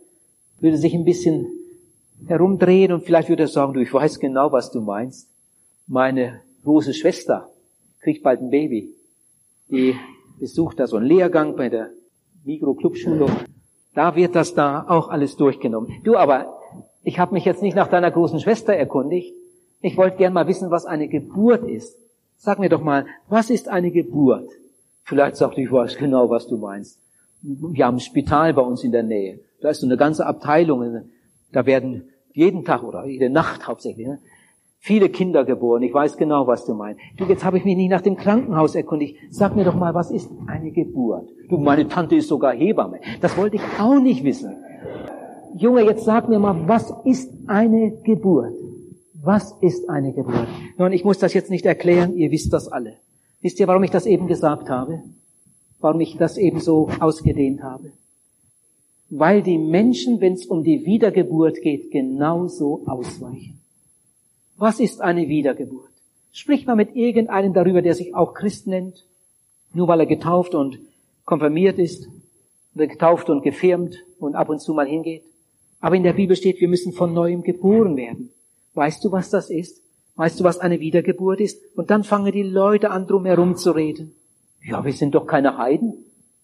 [0.60, 1.46] würde sich ein bisschen
[2.26, 5.30] herumdrehen und vielleicht würde er sagen, du, ich weiß genau, was du meinst.
[5.86, 7.48] Meine große Schwester
[8.02, 8.94] kriegt bald ein Baby.
[9.70, 9.94] Die
[10.38, 11.88] besucht da so einen Lehrgang bei der
[12.44, 13.26] Mikroclubschule.
[13.94, 16.02] Da wird das da auch alles durchgenommen.
[16.04, 16.59] Du, aber
[17.02, 19.34] ich habe mich jetzt nicht nach deiner großen Schwester erkundigt.
[19.80, 21.96] Ich wollte gern mal wissen, was eine Geburt ist.
[22.36, 24.48] Sag mir doch mal, was ist eine Geburt?
[25.04, 26.98] Vielleicht sagt du, ich weiß genau, was du meinst.
[27.42, 29.40] Wir haben ein Spital bei uns in der Nähe.
[29.60, 31.04] Da ist so eine ganze Abteilung.
[31.52, 34.18] Da werden jeden Tag oder jede Nacht hauptsächlich ne,
[34.78, 35.82] viele Kinder geboren.
[35.82, 37.00] Ich weiß genau, was du meinst.
[37.16, 39.16] Du, jetzt habe ich mich nicht nach dem Krankenhaus erkundigt.
[39.30, 41.28] Sag mir doch mal, was ist eine Geburt?
[41.48, 43.00] Du, meine Tante ist sogar Hebamme.
[43.20, 44.54] Das wollte ich auch nicht wissen.
[45.56, 48.54] Junge, jetzt sag mir mal, was ist eine Geburt?
[49.14, 50.48] Was ist eine Geburt?
[50.78, 52.96] Nun, ich muss das jetzt nicht erklären, ihr wisst das alle.
[53.40, 55.02] Wisst ihr, warum ich das eben gesagt habe?
[55.80, 57.92] Warum ich das eben so ausgedehnt habe?
[59.08, 63.60] Weil die Menschen, wenn es um die Wiedergeburt geht, genauso ausweichen.
[64.56, 65.90] Was ist eine Wiedergeburt?
[66.32, 69.04] Sprich mal mit irgendeinem darüber, der sich auch Christ nennt,
[69.72, 70.78] nur weil er getauft und
[71.24, 72.08] konfirmiert ist,
[72.74, 75.24] getauft und gefirmt und ab und zu mal hingeht.
[75.80, 78.30] Aber in der Bibel steht, wir müssen von neuem geboren werden.
[78.74, 79.82] Weißt du, was das ist?
[80.16, 81.60] Weißt du, was eine Wiedergeburt ist?
[81.76, 84.14] Und dann fangen die Leute an, drum herum zu reden.
[84.62, 85.94] Ja, wir sind doch keine Heiden.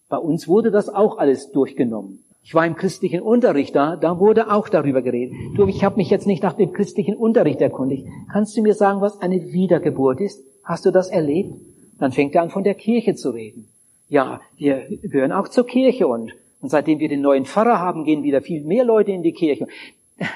[0.09, 2.23] Bei uns wurde das auch alles durchgenommen.
[2.41, 5.35] Ich war im christlichen Unterricht da, da wurde auch darüber geredet.
[5.57, 8.07] Du, ich habe mich jetzt nicht nach dem christlichen Unterricht erkundigt.
[8.31, 10.41] Kannst du mir sagen, was eine Wiedergeburt ist?
[10.63, 11.53] Hast du das erlebt?
[11.99, 13.67] Dann fängt er an, von der Kirche zu reden.
[14.07, 18.23] Ja, wir gehören auch zur Kirche und, und seitdem wir den neuen Pfarrer haben, gehen
[18.23, 19.67] wieder viel mehr Leute in die Kirche.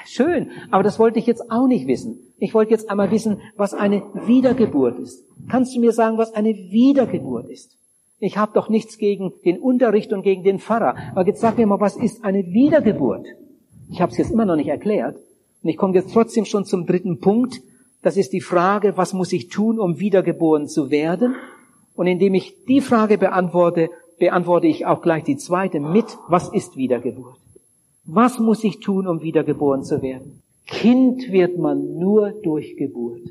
[0.06, 2.18] Schön, aber das wollte ich jetzt auch nicht wissen.
[2.38, 5.24] Ich wollte jetzt einmal wissen, was eine Wiedergeburt ist.
[5.48, 7.76] Kannst du mir sagen, was eine Wiedergeburt ist?
[8.20, 10.94] Ich habe doch nichts gegen den Unterricht und gegen den Pfarrer.
[11.12, 13.26] Aber jetzt sag mir mal, was ist eine Wiedergeburt?
[13.90, 15.16] Ich habe es jetzt immer noch nicht erklärt.
[15.62, 17.60] Und ich komme jetzt trotzdem schon zum dritten Punkt.
[18.00, 21.34] Das ist die Frage, was muss ich tun, um wiedergeboren zu werden?
[21.94, 26.76] Und indem ich die Frage beantworte, beantworte ich auch gleich die zweite mit, was ist
[26.76, 27.36] Wiedergeburt?
[28.04, 30.42] Was muss ich tun, um wiedergeboren zu werden?
[30.66, 33.22] Kind wird man nur durch Geburt.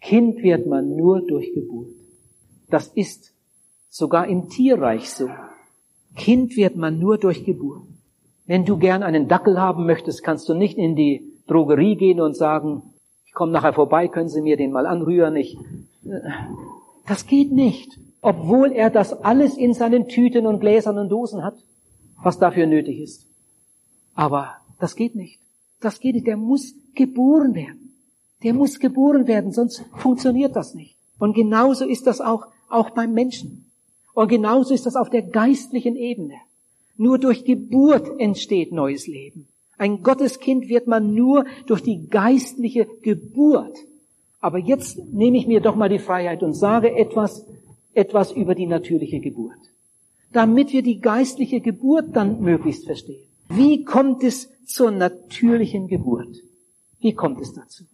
[0.00, 1.88] Kind wird man nur durch Geburt.
[2.70, 3.32] Das ist
[3.88, 5.28] sogar im Tierreich so.
[6.14, 7.82] Kind wird man nur durch Geburt.
[8.46, 12.36] Wenn du gern einen Dackel haben möchtest, kannst du nicht in die Drogerie gehen und
[12.36, 12.82] sagen,
[13.26, 15.36] ich komme nachher vorbei, können Sie mir den mal anrühren.
[15.36, 15.56] Ich,
[16.04, 16.20] äh,
[17.06, 21.56] das geht nicht, obwohl er das alles in seinen Tüten und Gläsern und Dosen hat,
[22.22, 23.26] was dafür nötig ist.
[24.14, 25.40] Aber das geht nicht.
[25.80, 26.26] Das geht nicht.
[26.26, 27.86] Der muss geboren werden.
[28.42, 30.96] Der muss geboren werden, sonst funktioniert das nicht.
[31.18, 33.70] Und genauso ist das auch, auch beim Menschen.
[34.14, 36.34] Und genauso ist das auf der geistlichen Ebene.
[36.96, 39.48] Nur durch Geburt entsteht neues Leben.
[39.78, 43.76] Ein Gotteskind wird man nur durch die geistliche Geburt.
[44.40, 47.44] Aber jetzt nehme ich mir doch mal die Freiheit und sage etwas,
[47.96, 49.58] etwas über die natürliche Geburt.
[50.32, 53.26] Damit wir die geistliche Geburt dann möglichst verstehen.
[53.48, 56.36] Wie kommt es zur natürlichen Geburt?
[57.00, 57.84] Wie kommt es dazu?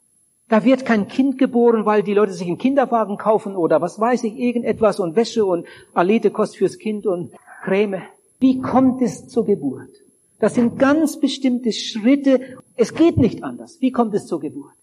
[0.48, 4.24] Da wird kein Kind geboren, weil die Leute sich einen Kinderwagen kaufen oder was weiß
[4.24, 7.32] ich, irgendetwas und Wäsche und Alete-Kost fürs Kind und
[7.64, 8.02] Creme.
[8.38, 9.90] Wie kommt es zur Geburt?
[10.40, 12.58] Das sind ganz bestimmte Schritte.
[12.76, 13.80] Es geht nicht anders.
[13.80, 14.74] Wie kommt es zur Geburt?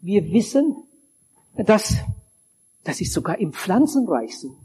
[0.00, 0.76] Wir wissen,
[1.56, 1.96] dass,
[2.84, 4.56] das ist sogar im Pflanzenreich so.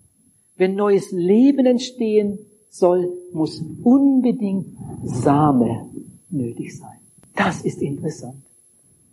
[0.62, 2.38] Wenn neues Leben entstehen
[2.70, 4.68] soll, muss unbedingt
[5.04, 5.90] Same
[6.30, 7.00] nötig sein.
[7.36, 8.44] Das ist interessant.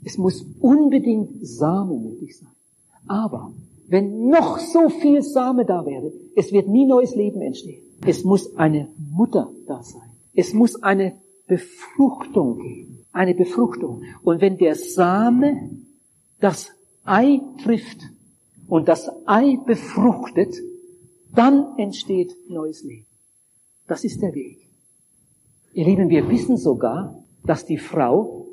[0.04, 2.52] Es muss unbedingt Same nötig sein.
[3.06, 3.50] Aber
[3.86, 7.82] wenn noch so viel Same da wäre, es wird nie neues Leben entstehen.
[8.06, 10.10] Es muss eine Mutter da sein.
[10.34, 11.14] Es muss eine
[11.46, 13.06] Befruchtung geben.
[13.10, 14.02] Eine Befruchtung.
[14.22, 15.70] Und wenn der Same
[16.40, 16.68] das
[17.04, 18.02] Ei trifft
[18.68, 20.54] und das Ei befruchtet,
[21.38, 23.06] dann entsteht neues Leben.
[23.86, 24.58] Das ist der Weg.
[25.72, 28.48] Ihr Lieben, wir wissen sogar, dass die Frau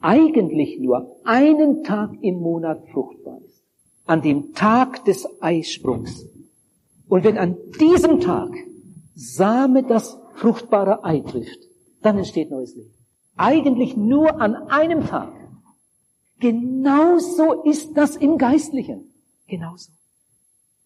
[0.00, 3.62] eigentlich nur einen Tag im Monat fruchtbar ist.
[4.04, 6.26] An dem Tag des Eisprungs.
[7.08, 8.50] Und wenn an diesem Tag
[9.14, 11.58] Same das fruchtbare Ei trifft,
[12.02, 12.94] dann entsteht neues Leben.
[13.36, 15.32] Eigentlich nur an einem Tag.
[16.38, 19.12] Genauso ist das im Geistlichen.
[19.46, 19.92] Genauso.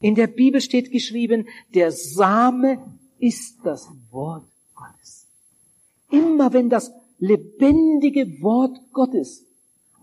[0.05, 2.79] In der Bibel steht geschrieben, der Same
[3.19, 5.27] ist das Wort Gottes.
[6.11, 9.47] Immer wenn das lebendige Wort Gottes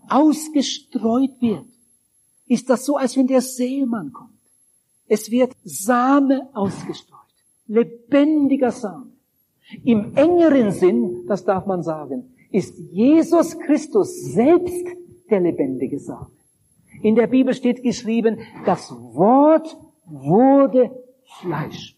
[0.08, 1.66] ausgestreut wird,
[2.48, 4.40] ist das so, als wenn der Seemann kommt.
[5.06, 7.20] Es wird Same ausgestreut.
[7.68, 9.12] Lebendiger Same.
[9.84, 14.84] Im engeren Sinn, das darf man sagen, ist Jesus Christus selbst
[15.30, 16.32] der lebendige Same.
[17.02, 20.90] In der Bibel steht geschrieben, das Wort wurde
[21.40, 21.96] Fleisch.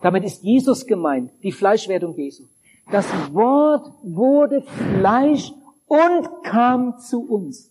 [0.00, 2.44] Damit ist Jesus gemeint, die Fleischwerdung Jesu.
[2.90, 5.52] Das Wort wurde Fleisch
[5.86, 7.70] und kam zu uns.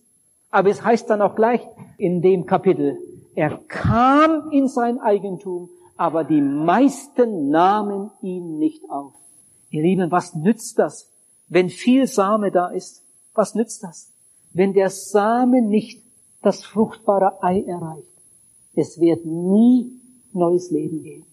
[0.50, 1.62] Aber es heißt dann auch gleich
[1.98, 2.98] in dem Kapitel,
[3.36, 9.14] er kam in sein Eigentum, aber die meisten nahmen ihn nicht auf.
[9.70, 11.10] Ihr Lieben, was nützt das,
[11.48, 13.04] wenn viel Same da ist?
[13.34, 14.12] Was nützt das?
[14.52, 16.04] Wenn der Same nicht
[16.42, 18.11] das fruchtbare Ei erreicht.
[18.74, 19.92] Es wird nie
[20.34, 21.26] neues Leben geben.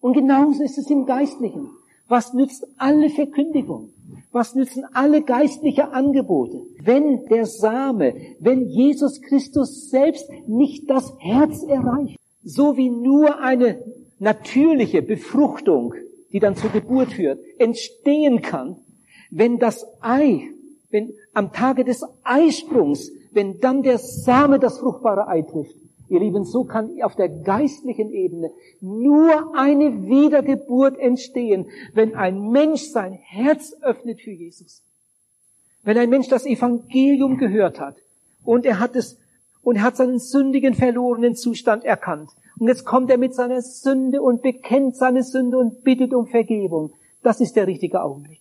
[0.00, 1.70] Und genauso ist es im Geistlichen.
[2.08, 3.90] Was nützt alle Verkündigung?
[4.32, 6.60] Was nützen alle geistliche Angebote?
[6.82, 13.82] Wenn der Same, wenn Jesus Christus selbst nicht das Herz erreicht, so wie nur eine
[14.18, 15.94] natürliche Befruchtung,
[16.32, 18.76] die dann zur Geburt führt, entstehen kann,
[19.30, 20.48] wenn das Ei,
[20.90, 25.76] wenn am Tage des Eisprungs, wenn dann der Same das fruchtbare Ei trifft,
[26.08, 32.82] Ihr Lieben, so kann auf der geistlichen Ebene nur eine Wiedergeburt entstehen, wenn ein Mensch
[32.82, 34.82] sein Herz öffnet für Jesus.
[35.82, 37.96] Wenn ein Mensch das Evangelium gehört hat
[38.44, 39.18] und er hat es
[39.62, 42.30] und er hat seinen sündigen, verlorenen Zustand erkannt.
[42.58, 46.92] Und jetzt kommt er mit seiner Sünde und bekennt seine Sünde und bittet um Vergebung.
[47.22, 48.40] Das ist der richtige Augenblick.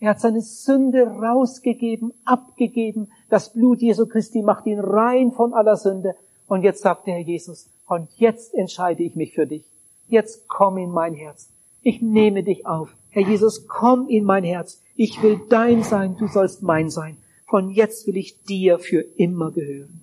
[0.00, 3.08] Er hat seine Sünde rausgegeben, abgegeben.
[3.30, 6.16] Das Blut Jesu Christi macht ihn rein von aller Sünde.
[6.46, 9.64] Und jetzt sagt der Herr Jesus, und jetzt entscheide ich mich für dich.
[10.08, 11.50] Jetzt komm in mein Herz.
[11.82, 12.94] Ich nehme dich auf.
[13.10, 14.82] Herr Jesus, komm in mein Herz.
[14.96, 17.16] Ich will dein sein, du sollst mein sein.
[17.46, 20.00] Von jetzt will ich dir für immer gehören.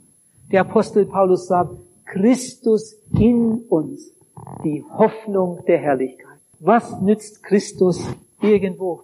[0.51, 1.75] Der Apostel Paulus sagt,
[2.05, 4.11] Christus in uns,
[4.63, 6.39] die Hoffnung der Herrlichkeit.
[6.59, 8.05] Was nützt Christus
[8.41, 9.03] irgendwo?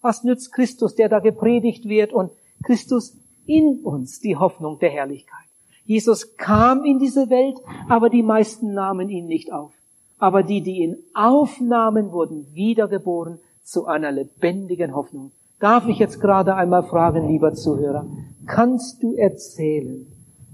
[0.00, 2.30] Was nützt Christus, der da gepredigt wird und
[2.62, 3.16] Christus
[3.46, 5.43] in uns, die Hoffnung der Herrlichkeit?
[5.84, 9.72] Jesus kam in diese Welt, aber die meisten nahmen ihn nicht auf.
[10.18, 15.32] Aber die, die ihn aufnahmen, wurden wiedergeboren zu einer lebendigen Hoffnung.
[15.60, 18.06] Darf ich jetzt gerade einmal fragen, lieber Zuhörer,
[18.46, 20.06] kannst du erzählen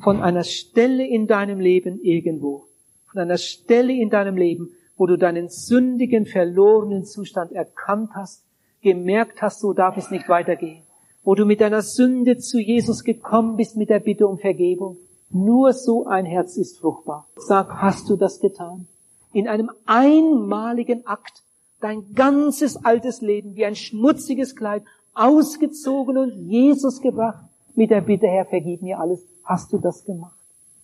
[0.02, 2.66] von einer Stelle in deinem Leben irgendwo,
[3.06, 8.44] von einer Stelle in deinem Leben, wo du deinen sündigen, verlorenen Zustand erkannt hast,
[8.82, 10.82] gemerkt hast, so darf es nicht weitergehen,
[11.22, 14.96] wo du mit deiner Sünde zu Jesus gekommen bist mit der Bitte um Vergebung,
[15.30, 17.26] nur so ein Herz ist fruchtbar.
[17.36, 18.86] Sag, hast du das getan?
[19.32, 21.44] In einem einmaligen Akt
[21.80, 24.82] dein ganzes altes Leben wie ein schmutziges Kleid
[25.14, 29.24] ausgezogen und Jesus gebracht mit der Bitte, Herr, vergib mir alles.
[29.44, 30.36] Hast du das gemacht?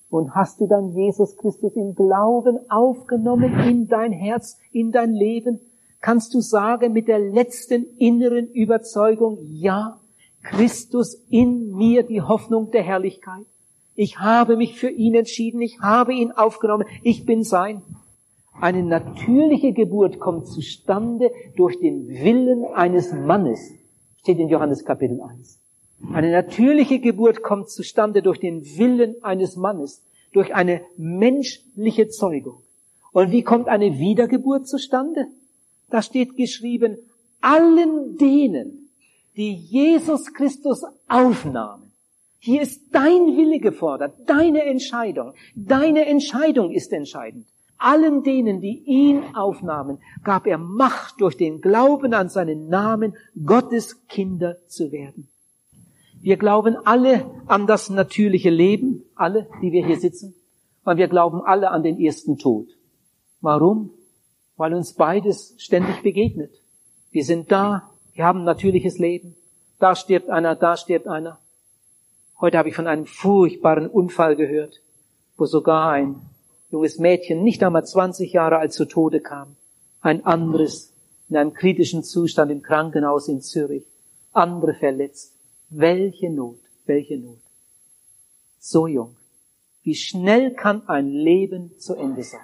[0.08, 5.60] Und hast du dann Jesus Christus im Glauben aufgenommen in dein Herz, in dein Leben?
[6.00, 9.98] Kannst du sagen mit der letzten inneren Überzeugung, ja,
[10.42, 13.46] Christus in mir die Hoffnung der Herrlichkeit.
[13.96, 17.82] Ich habe mich für ihn entschieden, ich habe ihn aufgenommen, ich bin sein.
[18.60, 23.72] Eine natürliche Geburt kommt zustande durch den Willen eines Mannes,
[24.18, 25.60] steht in Johannes Kapitel 1.
[26.12, 32.62] Eine natürliche Geburt kommt zustande durch den Willen eines Mannes, durch eine menschliche Zeugung.
[33.12, 35.26] Und wie kommt eine Wiedergeburt zustande?
[35.88, 36.98] Da steht geschrieben,
[37.40, 38.90] allen denen,
[39.36, 41.85] die Jesus Christus aufnahmen.
[42.46, 45.32] Hier ist dein Wille gefordert, deine Entscheidung.
[45.56, 47.48] Deine Entscheidung ist entscheidend.
[47.76, 54.06] Allen denen, die ihn aufnahmen, gab er Macht durch den Glauben an seinen Namen, Gottes
[54.06, 55.26] Kinder zu werden.
[56.20, 60.36] Wir glauben alle an das natürliche Leben, alle, die wir hier sitzen,
[60.84, 62.68] und wir glauben alle an den ersten Tod.
[63.40, 63.90] Warum?
[64.56, 66.52] Weil uns beides ständig begegnet.
[67.10, 69.34] Wir sind da, wir haben natürliches Leben.
[69.80, 71.40] Da stirbt einer, da stirbt einer.
[72.38, 74.82] Heute habe ich von einem furchtbaren Unfall gehört,
[75.38, 76.20] wo sogar ein
[76.70, 79.56] junges Mädchen, nicht einmal 20 Jahre alt, zu Tode kam.
[80.02, 80.92] Ein anderes
[81.30, 83.84] in einem kritischen Zustand im Krankenhaus in Zürich.
[84.32, 85.34] Andere verletzt.
[85.70, 87.38] Welche Not, welche Not.
[88.58, 89.16] So jung.
[89.82, 92.40] Wie schnell kann ein Leben zu Ende sein?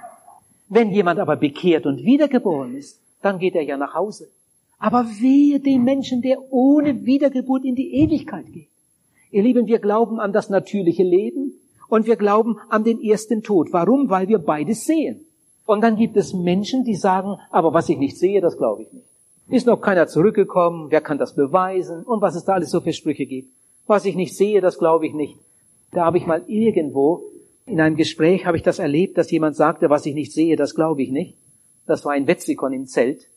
[0.69, 4.31] Wenn jemand aber bekehrt und wiedergeboren ist, dann geht er ja nach Hause.
[4.79, 8.72] Aber wehe dem Menschen, der ohne Wiedergeburt in die Ewigkeit geht.
[9.33, 11.55] Ihr Lieben, wir glauben an das natürliche Leben
[11.89, 13.73] und wir glauben an den ersten Tod.
[13.73, 14.09] Warum?
[14.09, 15.25] Weil wir beides sehen.
[15.67, 18.93] Und dann gibt es Menschen, die sagen, aber was ich nicht sehe, das glaube ich
[18.93, 19.07] nicht.
[19.49, 22.93] Ist noch keiner zurückgekommen, wer kann das beweisen und was es da alles so für
[22.93, 23.51] Sprüche gibt.
[23.87, 25.37] Was ich nicht sehe, das glaube ich nicht.
[25.91, 27.25] Da habe ich mal irgendwo
[27.67, 30.75] in einem Gespräch habe ich das erlebt, dass jemand sagte, was ich nicht sehe, das
[30.75, 31.37] glaube ich nicht.
[31.87, 33.29] Das war ein Wetzikon im Zelt.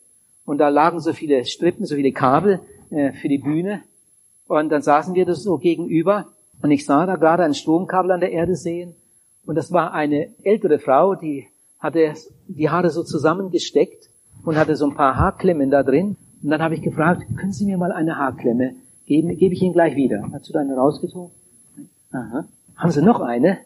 [0.44, 3.82] Und da lagen so viele Strippen, so viele Kabel äh, für die Bühne.
[4.46, 6.26] Und dann saßen wir das so gegenüber.
[6.62, 8.94] Und ich sah da gerade ein Stromkabel an der Erde sehen.
[9.44, 11.46] Und das war eine ältere Frau, die
[11.78, 12.14] hatte
[12.48, 14.08] die Haare so zusammengesteckt
[14.44, 16.16] und hatte so ein paar Haarklemmen da drin.
[16.42, 18.74] Und dann habe ich gefragt, können Sie mir mal eine Haarklemme
[19.06, 19.36] geben?
[19.36, 20.28] Gebe ich Ihnen gleich wieder.
[20.32, 21.30] Hast du da eine rausgezogen?
[22.12, 22.44] Aha.
[22.76, 23.58] Haben Sie noch eine?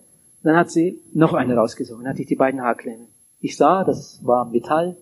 [0.42, 2.00] Dann hat sie noch eine rausgesucht.
[2.00, 3.06] Dann hatte ich die beiden Haarklemmen.
[3.40, 4.96] Ich sah, das war Metall.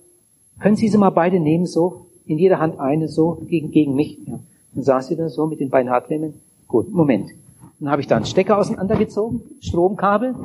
[0.61, 2.07] Können Sie sie mal beide nehmen, so?
[2.27, 4.19] In jeder Hand eine, so, gegen, gegen mich.
[4.27, 4.41] Ja.
[4.79, 6.35] Dann saß sie da so mit den beiden Haarklemmen.
[6.69, 7.33] Gut, Moment.
[7.81, 10.37] Dann habe ich da einen Stecker auseinandergezogen, Stromkabel,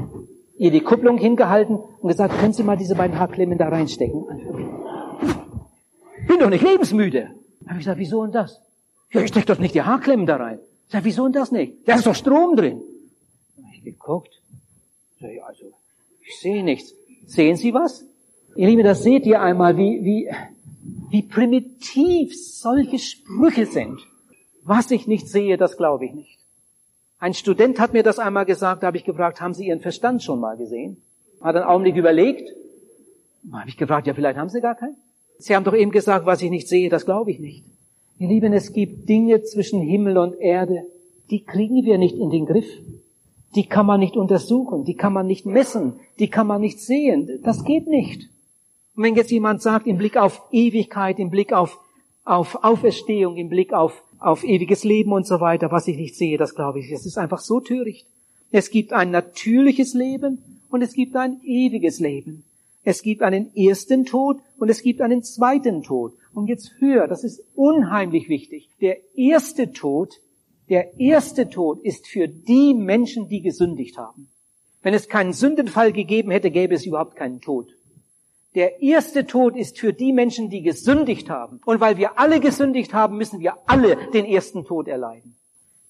[0.58, 4.26] ihr die Kupplung hingehalten und gesagt, können Sie mal diese beiden Haarklemmen da reinstecken?
[6.28, 7.30] Bin doch nicht lebensmüde.
[7.60, 8.60] Dann habe ich gesagt, wieso und das?
[9.12, 10.58] Ja, ich steck doch nicht die Haarklemmen da rein.
[10.88, 11.88] Ich sag, wieso und das nicht?
[11.88, 12.82] Da ist doch Strom drin.
[13.58, 14.41] Habe ich geguckt.
[15.19, 15.65] Ja, also,
[16.22, 16.96] ich sehe nichts.
[17.28, 18.04] Sehen Sie was?
[18.56, 20.32] Ihr Lieben, das seht ihr einmal, wie, wie,
[21.12, 24.00] wie primitiv solche Sprüche sind.
[24.63, 26.39] Was ich nicht sehe, das glaube ich nicht.
[27.19, 30.23] Ein Student hat mir das einmal gesagt, da habe ich gefragt, haben Sie Ihren Verstand
[30.23, 30.97] schon mal gesehen?
[31.41, 32.49] Hat einen Augenblick überlegt.
[33.43, 34.97] Da habe ich gefragt, ja, vielleicht haben Sie gar keinen.
[35.38, 37.65] Sie haben doch eben gesagt, was ich nicht sehe, das glaube ich nicht.
[38.19, 40.86] Ihr Lieben, es gibt Dinge zwischen Himmel und Erde,
[41.30, 42.67] die kriegen wir nicht in den Griff
[43.56, 47.39] die kann man nicht untersuchen, die kann man nicht messen, die kann man nicht sehen.
[47.43, 48.30] Das geht nicht.
[48.95, 51.80] Und wenn jetzt jemand sagt, im Blick auf Ewigkeit, im Blick auf,
[52.26, 56.38] auf Auferstehung, im Blick auf, auf ewiges Leben und so weiter, was ich nicht sehe,
[56.38, 58.07] das glaube ich, das ist einfach so töricht.
[58.51, 62.43] Es gibt ein natürliches Leben und es gibt ein ewiges Leben.
[62.83, 66.13] Es gibt einen ersten Tod und es gibt einen zweiten Tod.
[66.33, 68.69] Und jetzt höher, das ist unheimlich wichtig.
[68.81, 70.19] Der erste Tod
[70.69, 74.29] der erste Tod ist für die Menschen, die gesündigt haben.
[74.81, 77.67] Wenn es keinen Sündenfall gegeben hätte, gäbe es überhaupt keinen Tod.
[78.55, 81.59] Der erste Tod ist für die Menschen, die gesündigt haben.
[81.65, 85.35] Und weil wir alle gesündigt haben, müssen wir alle den ersten Tod erleiden.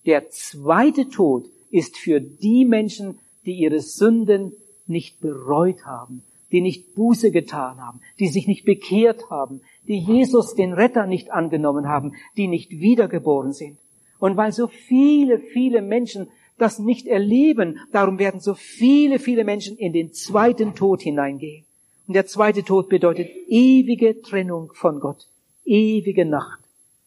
[0.05, 4.53] Der zweite Tod ist für die Menschen, die ihre Sünden
[4.85, 10.55] nicht bereut haben, die nicht Buße getan haben, die sich nicht bekehrt haben, die Jesus
[10.55, 13.77] den Retter nicht angenommen haben, die nicht wiedergeboren sind.
[14.19, 19.77] Und weil so viele, viele Menschen das nicht erleben, darum werden so viele, viele Menschen
[19.77, 21.65] in den zweiten Tod hineingehen.
[22.13, 25.27] Und der zweite Tod bedeutet ewige Trennung von Gott,
[25.65, 26.59] ewige Nacht.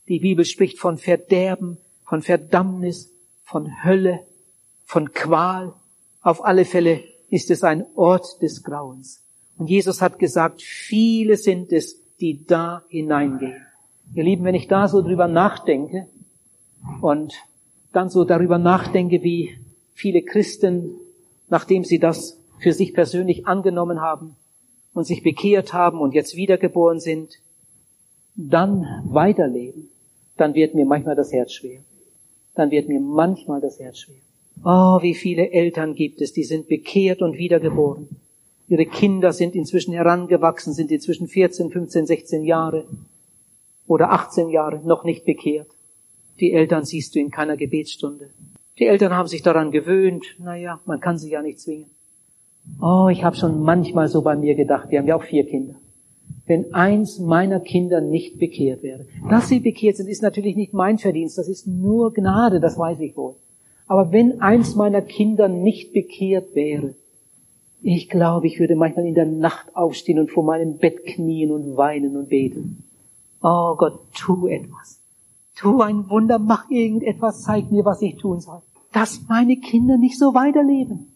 [0.08, 3.12] Die Bibel spricht von Verderben, von Verdammnis,
[3.44, 4.26] von Hölle,
[4.84, 5.74] von Qual.
[6.22, 9.22] Auf alle Fälle ist es ein Ort des Grauens.
[9.56, 13.64] Und Jesus hat gesagt, viele sind es, die da hineingehen.
[14.12, 16.08] Ihr Lieben, wenn ich da so drüber nachdenke,
[17.00, 17.32] und
[17.92, 19.56] dann so darüber nachdenke, wie
[19.94, 20.96] viele Christen,
[21.48, 24.34] nachdem sie das für sich persönlich angenommen haben
[24.96, 27.38] und sich bekehrt haben und jetzt wiedergeboren sind,
[28.34, 29.90] dann weiterleben,
[30.38, 31.80] dann wird mir manchmal das Herz schwer.
[32.54, 34.16] Dann wird mir manchmal das Herz schwer.
[34.64, 38.08] Oh, wie viele Eltern gibt es, die sind bekehrt und wiedergeboren.
[38.68, 42.86] Ihre Kinder sind inzwischen herangewachsen, sind inzwischen 14, 15, 16 Jahre
[43.86, 45.68] oder 18 Jahre noch nicht bekehrt.
[46.40, 48.30] Die Eltern siehst du in keiner Gebetsstunde.
[48.78, 50.24] Die Eltern haben sich daran gewöhnt.
[50.38, 51.90] Naja, man kann sie ja nicht zwingen.
[52.80, 55.74] Oh, ich habe schon manchmal so bei mir gedacht, wir haben ja auch vier Kinder.
[56.46, 59.06] Wenn eins meiner Kinder nicht bekehrt wäre.
[59.28, 63.00] Dass sie bekehrt sind, ist natürlich nicht mein Verdienst, das ist nur Gnade, das weiß
[63.00, 63.34] ich wohl.
[63.88, 66.94] Aber wenn eins meiner Kinder nicht bekehrt wäre,
[67.82, 71.76] ich glaube, ich würde manchmal in der Nacht aufstehen und vor meinem Bett knien und
[71.76, 72.84] weinen und beten.
[73.42, 75.00] Oh Gott, tu etwas.
[75.56, 78.60] Tu ein Wunder, mach irgendetwas, zeig mir, was ich tun soll.
[78.92, 81.12] Dass meine Kinder nicht so weiterleben.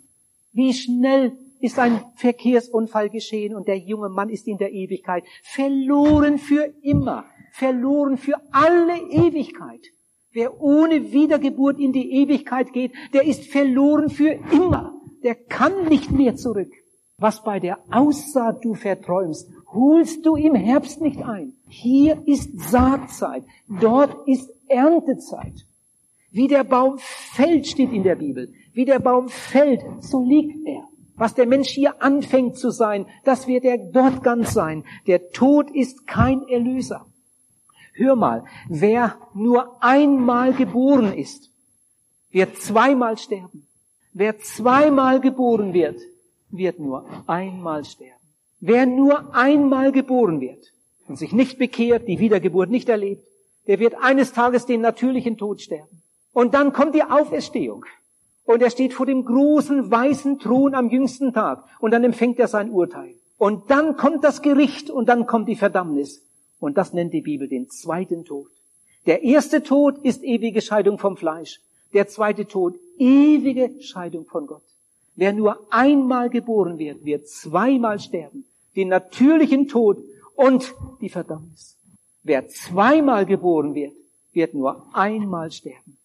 [0.53, 6.39] Wie schnell ist ein Verkehrsunfall geschehen und der junge Mann ist in der Ewigkeit verloren
[6.39, 9.81] für immer, verloren für alle Ewigkeit.
[10.33, 14.95] Wer ohne Wiedergeburt in die Ewigkeit geht, der ist verloren für immer.
[15.23, 16.73] Der kann nicht mehr zurück.
[17.19, 21.53] Was bei der Aussaat du verträumst, holst du im Herbst nicht ein.
[21.69, 25.67] Hier ist Saatzeit, dort ist Erntezeit.
[26.31, 28.53] Wie der Baum fällt, steht in der Bibel.
[28.73, 30.85] Wie der Baum fällt, so liegt er.
[31.17, 34.85] Was der Mensch hier anfängt zu sein, das wird er dort ganz sein.
[35.07, 37.05] Der Tod ist kein Erlöser.
[37.93, 41.51] Hör mal, wer nur einmal geboren ist,
[42.31, 43.67] wird zweimal sterben.
[44.13, 46.01] Wer zweimal geboren wird,
[46.51, 48.15] wird nur einmal sterben.
[48.61, 50.73] Wer nur einmal geboren wird
[51.07, 53.27] und sich nicht bekehrt, die Wiedergeburt nicht erlebt,
[53.67, 56.03] der wird eines Tages den natürlichen Tod sterben.
[56.33, 57.85] Und dann kommt die Auferstehung.
[58.51, 61.63] Und er steht vor dem großen weißen Thron am jüngsten Tag.
[61.79, 63.15] Und dann empfängt er sein Urteil.
[63.39, 66.21] Und dann kommt das Gericht und dann kommt die Verdammnis.
[66.59, 68.49] Und das nennt die Bibel den zweiten Tod.
[69.07, 71.61] Der erste Tod ist ewige Scheidung vom Fleisch.
[71.93, 74.65] Der zweite Tod ewige Scheidung von Gott.
[75.15, 78.47] Wer nur einmal geboren wird, wird zweimal sterben.
[78.75, 79.99] Den natürlichen Tod
[80.35, 81.79] und die Verdammnis.
[82.25, 83.95] Wer zweimal geboren wird,
[84.33, 86.00] wird nur einmal sterben.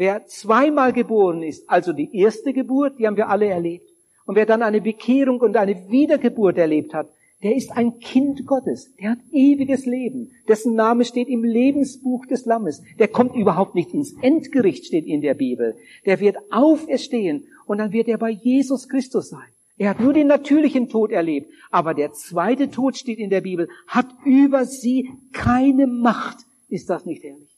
[0.00, 3.86] Wer zweimal geboren ist, also die erste Geburt, die haben wir alle erlebt,
[4.24, 7.10] und wer dann eine Bekehrung und eine Wiedergeburt erlebt hat,
[7.42, 12.46] der ist ein Kind Gottes, der hat ewiges Leben, dessen Name steht im Lebensbuch des
[12.46, 15.76] Lammes, der kommt überhaupt nicht ins Endgericht, steht in der Bibel,
[16.06, 19.50] der wird auferstehen und dann wird er bei Jesus Christus sein.
[19.76, 23.68] Er hat nur den natürlichen Tod erlebt, aber der zweite Tod steht in der Bibel,
[23.86, 26.38] hat über sie keine Macht.
[26.70, 27.49] Ist das nicht herrlich?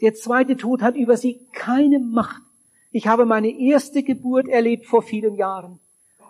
[0.00, 2.42] Der zweite Tod hat über sie keine Macht.
[2.92, 5.80] Ich habe meine erste Geburt erlebt vor vielen Jahren.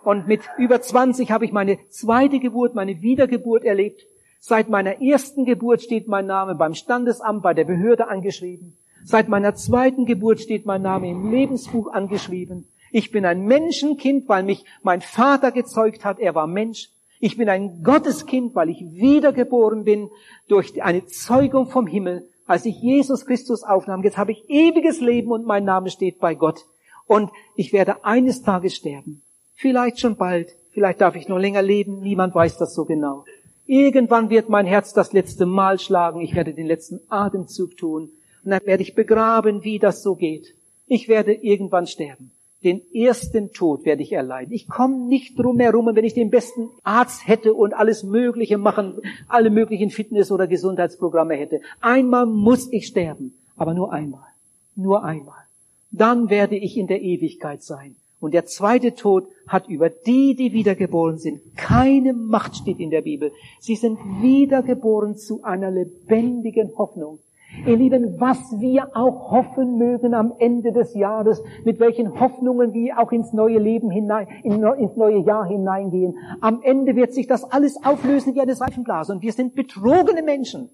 [0.03, 4.05] Und mit über 20 habe ich meine zweite Geburt, meine Wiedergeburt erlebt.
[4.39, 8.77] Seit meiner ersten Geburt steht mein Name beim Standesamt, bei der Behörde angeschrieben.
[9.03, 12.67] Seit meiner zweiten Geburt steht mein Name im Lebensbuch angeschrieben.
[12.91, 16.19] Ich bin ein Menschenkind, weil mich mein Vater gezeugt hat.
[16.19, 16.89] Er war Mensch.
[17.19, 20.09] Ich bin ein Gotteskind, weil ich wiedergeboren bin
[20.47, 25.31] durch eine Zeugung vom Himmel als ich Jesus Christus aufnahm, jetzt habe ich ewiges Leben
[25.31, 26.65] und mein Name steht bei Gott.
[27.05, 29.21] Und ich werde eines Tages sterben.
[29.53, 30.55] Vielleicht schon bald.
[30.71, 31.99] Vielleicht darf ich noch länger leben.
[31.99, 33.23] Niemand weiß das so genau.
[33.67, 36.21] Irgendwann wird mein Herz das letzte Mal schlagen.
[36.21, 38.09] Ich werde den letzten Atemzug tun.
[38.43, 40.55] Und dann werde ich begraben, wie das so geht.
[40.87, 42.31] Ich werde irgendwann sterben.
[42.63, 44.53] Den ersten Tod werde ich erleiden.
[44.53, 48.95] Ich komme nicht drum herum, wenn ich den besten Arzt hätte und alles Mögliche machen,
[49.29, 51.61] alle möglichen Fitness- oder Gesundheitsprogramme hätte.
[51.79, 54.27] Einmal muss ich sterben, aber nur einmal.
[54.75, 55.43] Nur einmal.
[55.91, 57.95] Dann werde ich in der Ewigkeit sein.
[58.19, 63.01] Und der zweite Tod hat über die, die wiedergeboren sind, keine Macht, steht in der
[63.01, 63.31] Bibel.
[63.61, 67.19] Sie sind wiedergeboren zu einer lebendigen Hoffnung.
[67.65, 72.99] Ihr Lieben, was wir auch hoffen mögen am Ende des Jahres, mit welchen Hoffnungen wir
[72.99, 77.83] auch ins neue Leben hinein, ins neue Jahr hineingehen, am Ende wird sich das alles
[77.83, 80.69] auflösen wie eine Seifenblase und wir sind betrogene Menschen.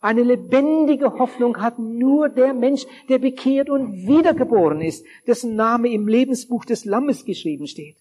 [0.00, 6.06] Eine lebendige Hoffnung hat nur der Mensch, der bekehrt und wiedergeboren ist, dessen Name im
[6.06, 7.96] Lebensbuch des Lammes geschrieben steht.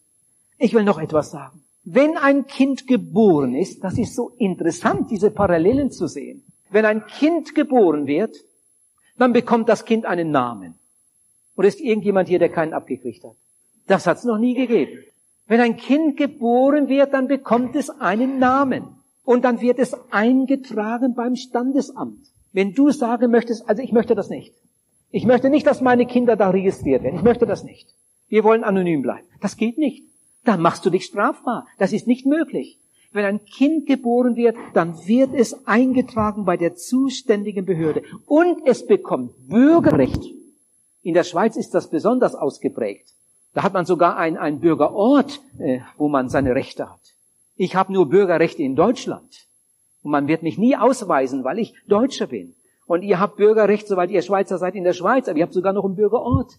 [0.59, 1.61] Ich will noch etwas sagen.
[1.83, 6.43] Wenn ein Kind geboren ist, das ist so interessant, diese Parallelen zu sehen.
[6.69, 8.35] Wenn ein Kind geboren wird,
[9.17, 10.75] dann bekommt das Kind einen Namen.
[11.55, 13.35] Oder ist irgendjemand hier, der keinen abgekriegt hat?
[13.87, 15.03] Das hat es noch nie gegeben.
[15.47, 18.83] Wenn ein Kind geboren wird, dann bekommt es einen Namen.
[19.23, 22.19] Und dann wird es eingetragen beim Standesamt.
[22.53, 24.53] Wenn du sagen möchtest, also ich möchte das nicht.
[25.09, 27.15] Ich möchte nicht, dass meine Kinder da registriert werden.
[27.15, 27.93] Ich möchte das nicht.
[28.27, 29.27] Wir wollen anonym bleiben.
[29.41, 30.05] Das geht nicht.
[30.43, 31.67] Da machst du dich strafbar.
[31.77, 32.79] Das ist nicht möglich.
[33.17, 38.85] Wenn ein Kind geboren wird, dann wird es eingetragen bei der zuständigen Behörde und es
[38.85, 40.23] bekommt Bürgerrecht.
[41.01, 43.15] In der Schweiz ist das besonders ausgeprägt.
[43.55, 46.99] Da hat man sogar einen, Bürgerort, äh, wo man seine Rechte hat.
[47.55, 49.47] Ich habe nur Bürgerrechte in Deutschland.
[50.03, 52.53] Und man wird mich nie ausweisen, weil ich Deutscher bin.
[52.85, 55.73] Und ihr habt Bürgerrecht, soweit ihr Schweizer seid, in der Schweiz, aber ihr habt sogar
[55.73, 56.51] noch einen Bürgerort.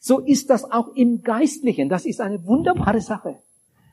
[0.00, 1.90] So ist das auch im Geistlichen.
[1.90, 3.40] Das ist eine wunderbare Sache.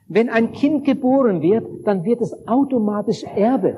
[0.08, 3.78] Wenn ein Kind geboren wird, dann wird es automatisch Erbe.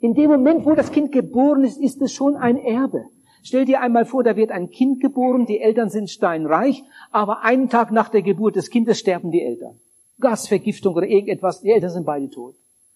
[0.00, 3.04] In dem Moment, wo das Kind geboren ist, ist es schon ein Erbe.
[3.42, 7.68] Stell dir einmal vor, da wird ein Kind geboren, die Eltern sind steinreich, aber einen
[7.68, 9.78] Tag nach der Geburt des Kindes sterben die Eltern.
[10.20, 12.54] Gasvergiftung oder irgendetwas, die Eltern sind beide tot.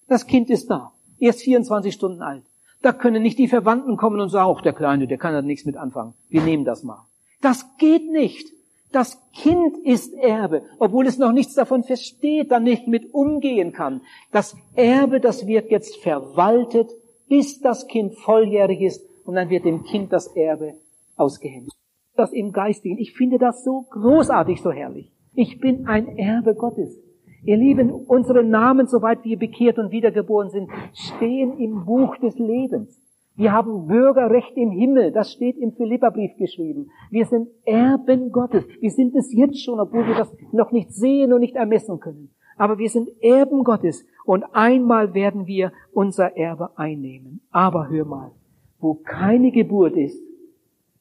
[0.08, 2.44] Das Kind ist da, erst 24 Stunden alt.
[2.82, 5.64] Da können nicht die Verwandten kommen und sagen, auch der Kleine, der kann da nichts
[5.64, 6.14] mit anfangen.
[6.28, 7.06] Wir nehmen das mal.
[7.40, 8.52] Das geht nicht.
[8.92, 14.02] Das Kind ist Erbe, obwohl es noch nichts davon versteht, dann nicht mit umgehen kann.
[14.30, 16.90] Das Erbe, das wird jetzt verwaltet,
[17.28, 20.74] bis das Kind volljährig ist und dann wird dem Kind das Erbe
[21.16, 21.74] ausgehändigt.
[22.14, 22.98] Das im Geistigen.
[22.98, 25.10] Ich finde das so großartig, so herrlich.
[25.34, 27.00] Ich bin ein Erbe Gottes.
[27.44, 33.01] Ihr Lieben, unsere Namen, soweit wir bekehrt und wiedergeboren sind, stehen im Buch des Lebens.
[33.42, 36.92] Wir haben Bürgerrecht im Himmel, das steht im Philipperbrief geschrieben.
[37.10, 38.64] Wir sind Erben Gottes.
[38.78, 42.30] Wir sind es jetzt schon, obwohl wir das noch nicht sehen und nicht ermessen können.
[42.56, 47.40] Aber wir sind Erben Gottes und einmal werden wir unser Erbe einnehmen.
[47.50, 48.30] Aber hör mal,
[48.78, 50.22] wo keine Geburt ist,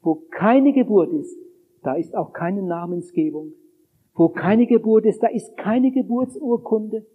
[0.02, 1.38] wo keine Geburt ist,
[1.84, 3.54] da ist auch keine Namensgebung.
[4.16, 7.06] Wo keine Geburt ist, da ist keine Geburtsurkunde.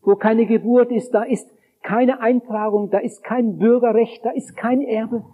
[0.00, 1.50] Wo keine Geburt ist, da ist
[1.90, 5.24] keine Eintragung, da ist kein Bürgerrecht, da ist kein Erbe.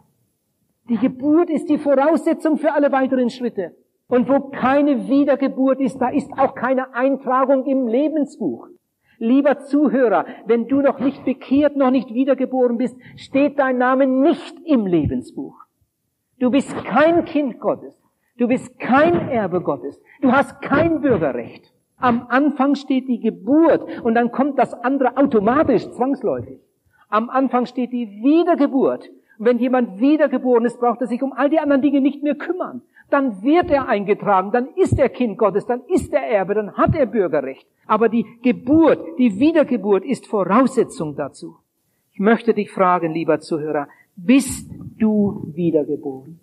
[0.88, 3.76] Die Geburt ist die Voraussetzung für alle weiteren Schritte.
[4.08, 8.68] Und wo keine Wiedergeburt ist, da ist auch keine Eintragung im Lebensbuch.
[9.18, 14.56] Lieber Zuhörer, wenn du noch nicht bekehrt, noch nicht wiedergeboren bist, steht dein Name nicht
[14.64, 15.56] im Lebensbuch.
[16.38, 18.00] Du bist kein Kind Gottes.
[18.38, 20.00] Du bist kein Erbe Gottes.
[20.22, 21.70] Du hast kein Bürgerrecht.
[21.98, 26.60] Am Anfang steht die Geburt und dann kommt das andere automatisch, zwangsläufig.
[27.08, 29.10] Am Anfang steht die Wiedergeburt.
[29.38, 32.34] Und wenn jemand wiedergeboren ist, braucht er sich um all die anderen Dinge nicht mehr
[32.34, 32.82] kümmern.
[33.10, 36.94] Dann wird er eingetragen, dann ist er Kind Gottes, dann ist er Erbe, dann hat
[36.96, 37.66] er Bürgerrecht.
[37.86, 41.56] Aber die Geburt, die Wiedergeburt ist Voraussetzung dazu.
[42.12, 46.40] Ich möchte dich fragen, lieber Zuhörer, bist du wiedergeboren?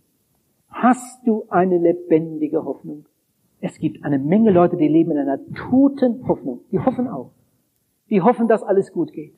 [0.70, 3.06] Hast du eine lebendige Hoffnung?
[3.66, 6.66] Es gibt eine Menge Leute, die leben in einer toten Hoffnung.
[6.74, 7.32] Die hoffen auch.
[8.10, 9.36] Die hoffen, dass alles gut geht.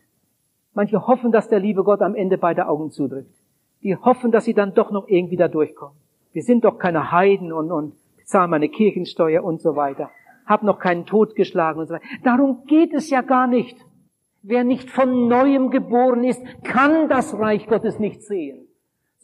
[0.73, 3.35] Manche hoffen, dass der liebe Gott am Ende beide Augen zudrückt.
[3.83, 5.95] Die hoffen, dass sie dann doch noch irgendwie da durchkommen.
[6.33, 10.09] Wir sind doch keine Heiden und, und zahlen meine Kirchensteuer und so weiter.
[10.47, 12.05] Hab noch keinen Tod geschlagen und so weiter.
[12.23, 13.77] Darum geht es ja gar nicht.
[14.41, 18.64] Wer nicht von neuem geboren ist, kann das Reich Gottes nicht sehen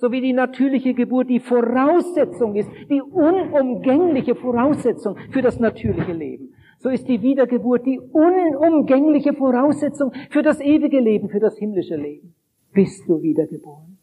[0.01, 6.55] so wie die natürliche Geburt die Voraussetzung ist, die unumgängliche Voraussetzung für das natürliche Leben.
[6.79, 12.33] So ist die Wiedergeburt die unumgängliche Voraussetzung für das ewige Leben, für das himmlische Leben.
[12.73, 13.99] Bist du wiedergeboren?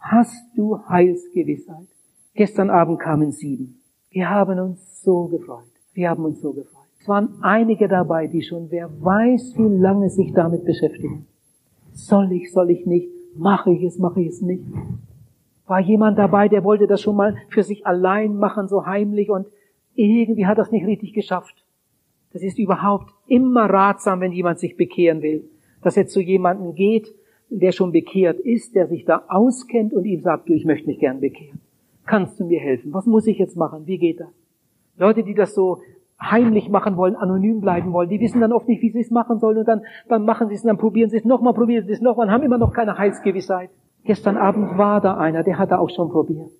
[0.00, 1.86] Hast du Heilsgewissheit?
[2.34, 3.80] Gestern Abend kamen sieben.
[4.10, 5.70] Wir haben uns so gefreut.
[5.94, 6.88] Wir haben uns so gefreut.
[7.00, 11.26] Es waren einige dabei, die schon, wer weiß, wie lange sich damit beschäftigen.
[11.92, 13.08] Soll ich, soll ich nicht?
[13.36, 14.64] Mache ich es, mache ich es nicht?
[15.66, 19.46] War jemand dabei, der wollte das schon mal für sich allein machen, so heimlich und
[19.94, 21.64] irgendwie hat das nicht richtig geschafft.
[22.32, 25.48] Das ist überhaupt immer ratsam, wenn jemand sich bekehren will,
[25.82, 27.14] dass er zu jemandem geht,
[27.48, 30.98] der schon bekehrt ist, der sich da auskennt und ihm sagt, du, ich möchte mich
[30.98, 31.60] gern bekehren.
[32.04, 32.92] Kannst du mir helfen?
[32.92, 33.86] Was muss ich jetzt machen?
[33.86, 34.28] Wie geht das?
[34.96, 35.80] Leute, die das so
[36.20, 39.38] heimlich machen wollen, anonym bleiben wollen, die wissen dann oft nicht, wie sie es machen
[39.38, 41.92] sollen und dann, dann machen sie es und dann probieren sie es nochmal, probieren sie
[41.92, 43.70] es nochmal und haben immer noch keine Heilsgewissheit.
[44.06, 46.50] Gestern Abend war da einer, der hatte auch schon probiert.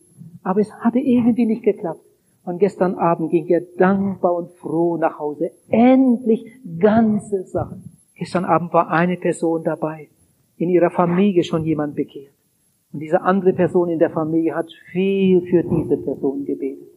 [0.43, 2.01] Aber es hatte irgendwie nicht geklappt.
[2.45, 5.51] Und gestern Abend ging er dankbar und froh nach Hause.
[5.69, 6.45] Endlich
[6.79, 7.85] ganze Sachen.
[8.15, 10.09] Gestern Abend war eine Person dabei.
[10.57, 12.33] In ihrer Familie schon jemand bekehrt.
[12.93, 16.89] Und diese andere Person in der Familie hat viel für diese Person gebetet.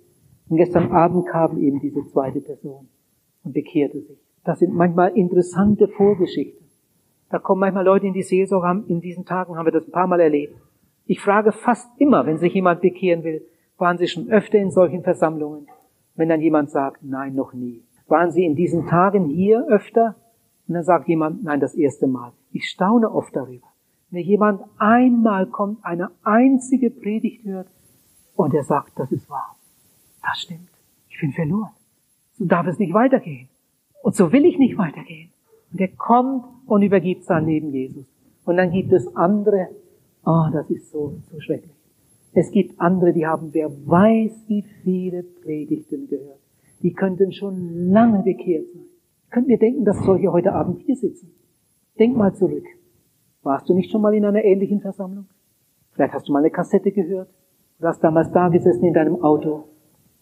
[0.47, 2.87] Und gestern Abend kam eben diese zweite Person
[3.43, 4.17] und bekehrte sich.
[4.45, 6.58] Das sind manchmal interessante Vorgeschichten.
[7.29, 9.91] Da kommen manchmal Leute in die Seelsorge, haben, in diesen Tagen haben wir das ein
[9.91, 10.59] paar Mal erlebt.
[11.05, 13.45] Ich frage fast immer, wenn sich jemand bekehren will,
[13.77, 15.67] waren Sie schon öfter in solchen Versammlungen?
[16.15, 17.83] Wenn dann jemand sagt, nein, noch nie.
[18.07, 20.15] Waren Sie in diesen Tagen hier öfter?
[20.67, 22.33] Und dann sagt jemand, nein, das erste Mal.
[22.51, 23.67] Ich staune oft darüber.
[24.11, 27.67] Wenn jemand einmal kommt, eine einzige Predigt hört
[28.35, 29.55] und er sagt, das ist wahr.
[30.21, 30.69] Das stimmt.
[31.09, 31.71] Ich bin verloren.
[32.33, 33.49] So darf es nicht weitergehen.
[34.01, 35.31] Und so will ich nicht weitergehen.
[35.71, 38.05] Und er kommt und übergibt sein Leben Jesus.
[38.45, 39.69] Und dann gibt es andere,
[40.25, 41.71] oh, das ist so, so schrecklich.
[42.33, 46.39] Es gibt andere, die haben, wer weiß, wie viele Predigten gehört.
[46.81, 48.85] Die könnten schon lange bekehrt sein.
[49.29, 51.31] Könnt ihr denken, dass solche heute Abend hier sitzen?
[51.99, 52.65] Denk mal zurück.
[53.43, 55.25] Warst du nicht schon mal in einer ähnlichen Versammlung?
[55.91, 57.29] Vielleicht hast du mal eine Kassette gehört.
[57.79, 59.65] Du hast damals da gesessen in deinem Auto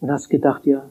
[0.00, 0.90] und hast gedacht, ja,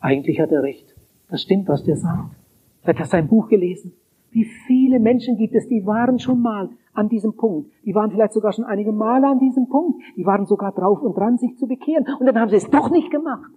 [0.00, 0.94] eigentlich hat er recht.
[1.30, 2.34] Das stimmt, was der sagt.
[2.82, 3.92] Vielleicht hast du ein Buch gelesen.
[4.30, 7.70] Wie viele Menschen gibt es, die waren schon mal an diesem Punkt.
[7.84, 10.02] Die waren vielleicht sogar schon einige Male an diesem Punkt.
[10.16, 12.06] Die waren sogar drauf und dran, sich zu bekehren.
[12.18, 13.50] Und dann haben sie es doch nicht gemacht.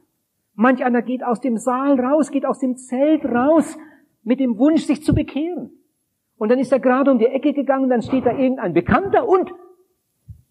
[0.55, 3.77] Manch einer geht aus dem Saal raus, geht aus dem Zelt raus
[4.23, 5.71] mit dem Wunsch, sich zu bekehren.
[6.37, 9.53] Und dann ist er gerade um die Ecke gegangen, dann steht da irgendein Bekannter und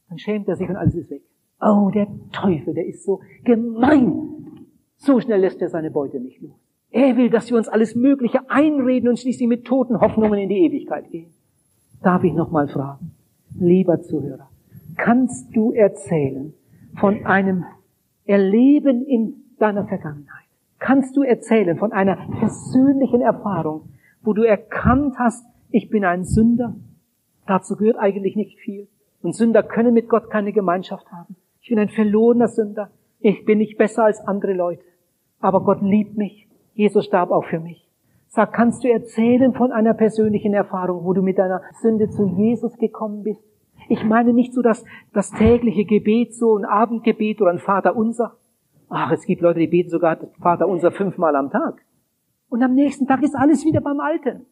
[0.09, 1.23] dann schämt er sich und alles ist weg.
[1.61, 4.67] Oh, der Teufel, der ist so gemein.
[4.97, 6.60] So schnell lässt er seine Beute nicht los.
[6.91, 10.65] Er will, dass wir uns alles Mögliche einreden und schließlich mit toten Hoffnungen in die
[10.65, 11.31] Ewigkeit gehen.
[12.03, 13.13] Darf ich noch mal fragen,
[13.59, 14.49] lieber Zuhörer,
[14.97, 16.53] kannst du erzählen
[16.99, 17.65] von einem
[18.25, 20.47] Erleben in deiner Vergangenheit?
[20.79, 23.91] Kannst du erzählen von einer persönlichen Erfahrung,
[24.23, 26.75] wo du erkannt hast, ich bin ein Sünder?
[27.47, 28.89] Dazu gehört eigentlich nicht viel.
[29.23, 31.37] Und Sünder können mit Gott keine Gemeinschaft haben.
[31.61, 32.91] Ich bin ein verlorener Sünder.
[33.21, 34.83] Ich bin nicht besser als andere Leute.
[35.41, 36.49] Aber Gott liebt mich.
[36.81, 37.87] Jesus starb auch für mich.
[38.29, 42.79] Sag, kannst du erzählen von einer persönlichen Erfahrung, wo du mit deiner Sünde zu Jesus
[42.79, 43.43] gekommen bist?
[43.91, 48.37] Ich meine nicht so das, das tägliche Gebet, so ein Abendgebet oder ein Vater unser.
[48.89, 51.83] Ach, es gibt Leute, die beten sogar Vater unser fünfmal am Tag.
[52.49, 54.47] Und am nächsten Tag ist alles wieder beim Alten.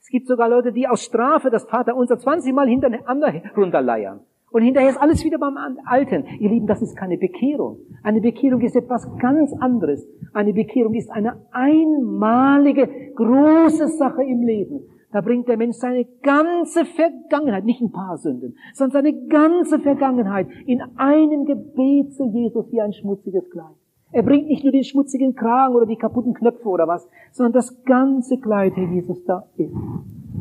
[0.00, 4.20] Es gibt sogar Leute, die aus Strafe das Vater unser 20 Mal hintereinander runterleiern.
[4.54, 6.26] Und hinterher ist alles wieder beim Alten.
[6.38, 7.78] Ihr Lieben, das ist keine Bekehrung.
[8.04, 10.06] Eine Bekehrung ist etwas ganz anderes.
[10.32, 14.84] Eine Bekehrung ist eine einmalige, große Sache im Leben.
[15.10, 20.46] Da bringt der Mensch seine ganze Vergangenheit, nicht ein paar Sünden, sondern seine ganze Vergangenheit
[20.66, 23.74] in einem Gebet zu Jesus wie ein schmutziges Kleid.
[24.12, 27.82] Er bringt nicht nur den schmutzigen Kragen oder die kaputten Knöpfe oder was, sondern das
[27.82, 29.74] ganze Kleid, Herr Jesus, da ist.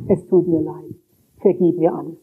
[0.08, 0.94] Es tut mir leid.
[1.42, 2.20] Vergib mir alles.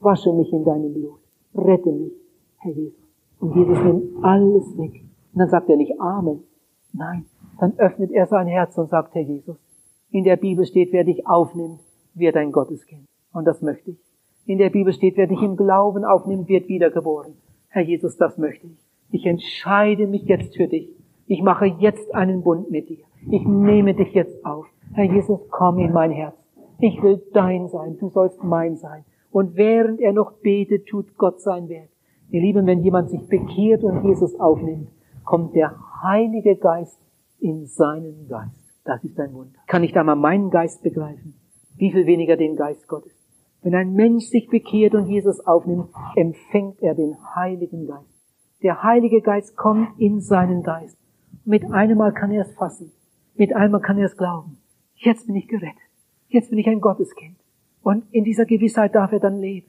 [0.00, 1.23] Wasche mich in deinem Blut
[1.54, 2.12] rette mich,
[2.58, 3.04] Herr Jesus.
[3.40, 5.02] Und Jesus nimmt alles weg.
[5.32, 6.44] Und dann sagt er nicht Amen.
[6.92, 7.26] Nein,
[7.58, 9.56] dann öffnet er sein Herz und sagt, Herr Jesus,
[10.10, 11.80] in der Bibel steht, wer dich aufnimmt,
[12.14, 13.04] wird ein Gotteskind.
[13.32, 13.98] Und das möchte ich.
[14.46, 17.34] In der Bibel steht, wer dich im Glauben aufnimmt, wird wiedergeboren.
[17.68, 18.78] Herr Jesus, das möchte ich.
[19.10, 20.88] Ich entscheide mich jetzt für dich.
[21.26, 23.04] Ich mache jetzt einen Bund mit dir.
[23.30, 24.66] Ich nehme dich jetzt auf.
[24.92, 26.36] Herr Jesus, komm in mein Herz.
[26.78, 27.96] Ich will dein sein.
[27.98, 29.04] Du sollst mein sein.
[29.34, 31.88] Und während er noch betet, tut Gott sein Werk.
[32.30, 34.90] Ihr Lieben, wenn jemand sich bekehrt und Jesus aufnimmt,
[35.24, 35.74] kommt der
[36.04, 37.00] Heilige Geist
[37.40, 38.80] in seinen Geist.
[38.84, 39.58] Das ist ein Wunder.
[39.66, 41.34] Kann ich da mal meinen Geist begreifen?
[41.76, 43.10] Wie viel weniger den Geist Gottes?
[43.60, 48.22] Wenn ein Mensch sich bekehrt und Jesus aufnimmt, empfängt er den Heiligen Geist.
[48.62, 50.96] Der Heilige Geist kommt in seinen Geist.
[51.44, 52.92] Mit einem Mal kann er es fassen.
[53.34, 54.58] Mit einmal kann er es glauben.
[54.94, 55.74] Jetzt bin ich gerettet.
[56.28, 57.34] Jetzt bin ich ein Gotteskind.
[57.84, 59.66] Und in dieser Gewissheit darf er dann leben.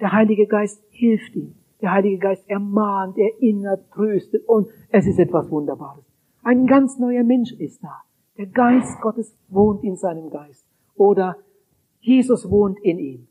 [0.00, 1.56] Der Heilige Geist hilft ihm.
[1.82, 6.04] Der Heilige Geist ermahnt, erinnert, tröstet und es ist etwas Wunderbares.
[6.44, 8.02] Ein ganz neuer Mensch ist da.
[8.38, 10.64] Der Geist Gottes wohnt in seinem Geist.
[10.94, 11.38] Oder
[11.98, 13.26] Jesus wohnt in ihm.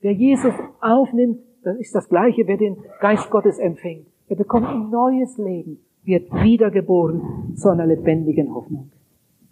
[0.00, 4.08] Wer Jesus aufnimmt, das ist das Gleiche, wer den Geist Gottes empfängt.
[4.28, 8.90] Er bekommt ein neues Leben, wird wiedergeboren zu einer lebendigen Hoffnung.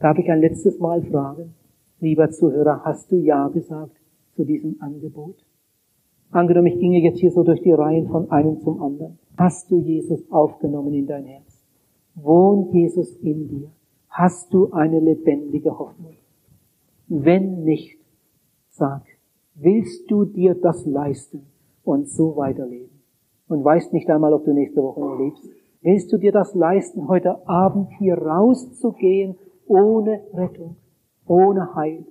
[0.01, 1.55] Darf ich ein letztes Mal fragen,
[2.01, 3.97] lieber Zuhörer, hast du Ja gesagt?
[4.35, 5.45] Zu diesem Angebot?
[6.30, 9.18] Angenommen, ich ginge jetzt hier so durch die Reihen von einem zum anderen.
[9.37, 11.64] Hast du Jesus aufgenommen in dein Herz?
[12.14, 13.70] Wohnt Jesus in dir?
[14.09, 16.16] Hast du eine lebendige Hoffnung?
[17.09, 17.99] Wenn nicht,
[18.70, 19.03] sag,
[19.55, 21.47] willst du dir das leisten
[21.85, 23.01] und so weiterleben?
[23.49, 25.49] Und weißt nicht einmal, ob du nächste Woche noch lebst.
[25.82, 30.76] Willst du dir das leisten, heute Abend hier rauszugehen ohne Rettung,
[31.26, 32.07] ohne Heil,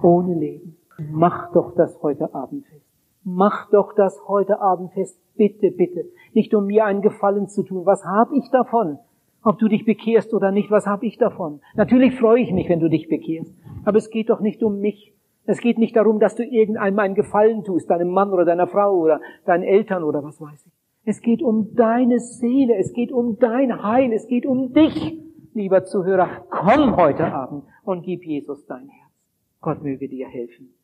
[0.00, 0.76] ohne Leben?
[0.98, 2.86] Mach doch das heute Abend fest.
[3.24, 5.18] Mach doch das heute Abend fest.
[5.36, 6.06] Bitte, bitte.
[6.32, 7.84] Nicht um mir einen Gefallen zu tun.
[7.84, 8.98] Was hab ich davon?
[9.42, 11.60] Ob du dich bekehrst oder nicht, was hab ich davon?
[11.74, 13.54] Natürlich freue ich mich, wenn du dich bekehrst.
[13.84, 15.12] Aber es geht doch nicht um mich.
[15.44, 18.96] Es geht nicht darum, dass du irgendeinem einen Gefallen tust, deinem Mann oder deiner Frau
[18.96, 20.72] oder deinen Eltern oder was weiß ich.
[21.04, 25.20] Es geht um deine Seele, es geht um dein Heil, es geht um dich,
[25.54, 26.28] lieber Zuhörer.
[26.50, 29.12] Komm heute Abend und gib Jesus dein Herz.
[29.60, 30.74] Gott möge dir helfen.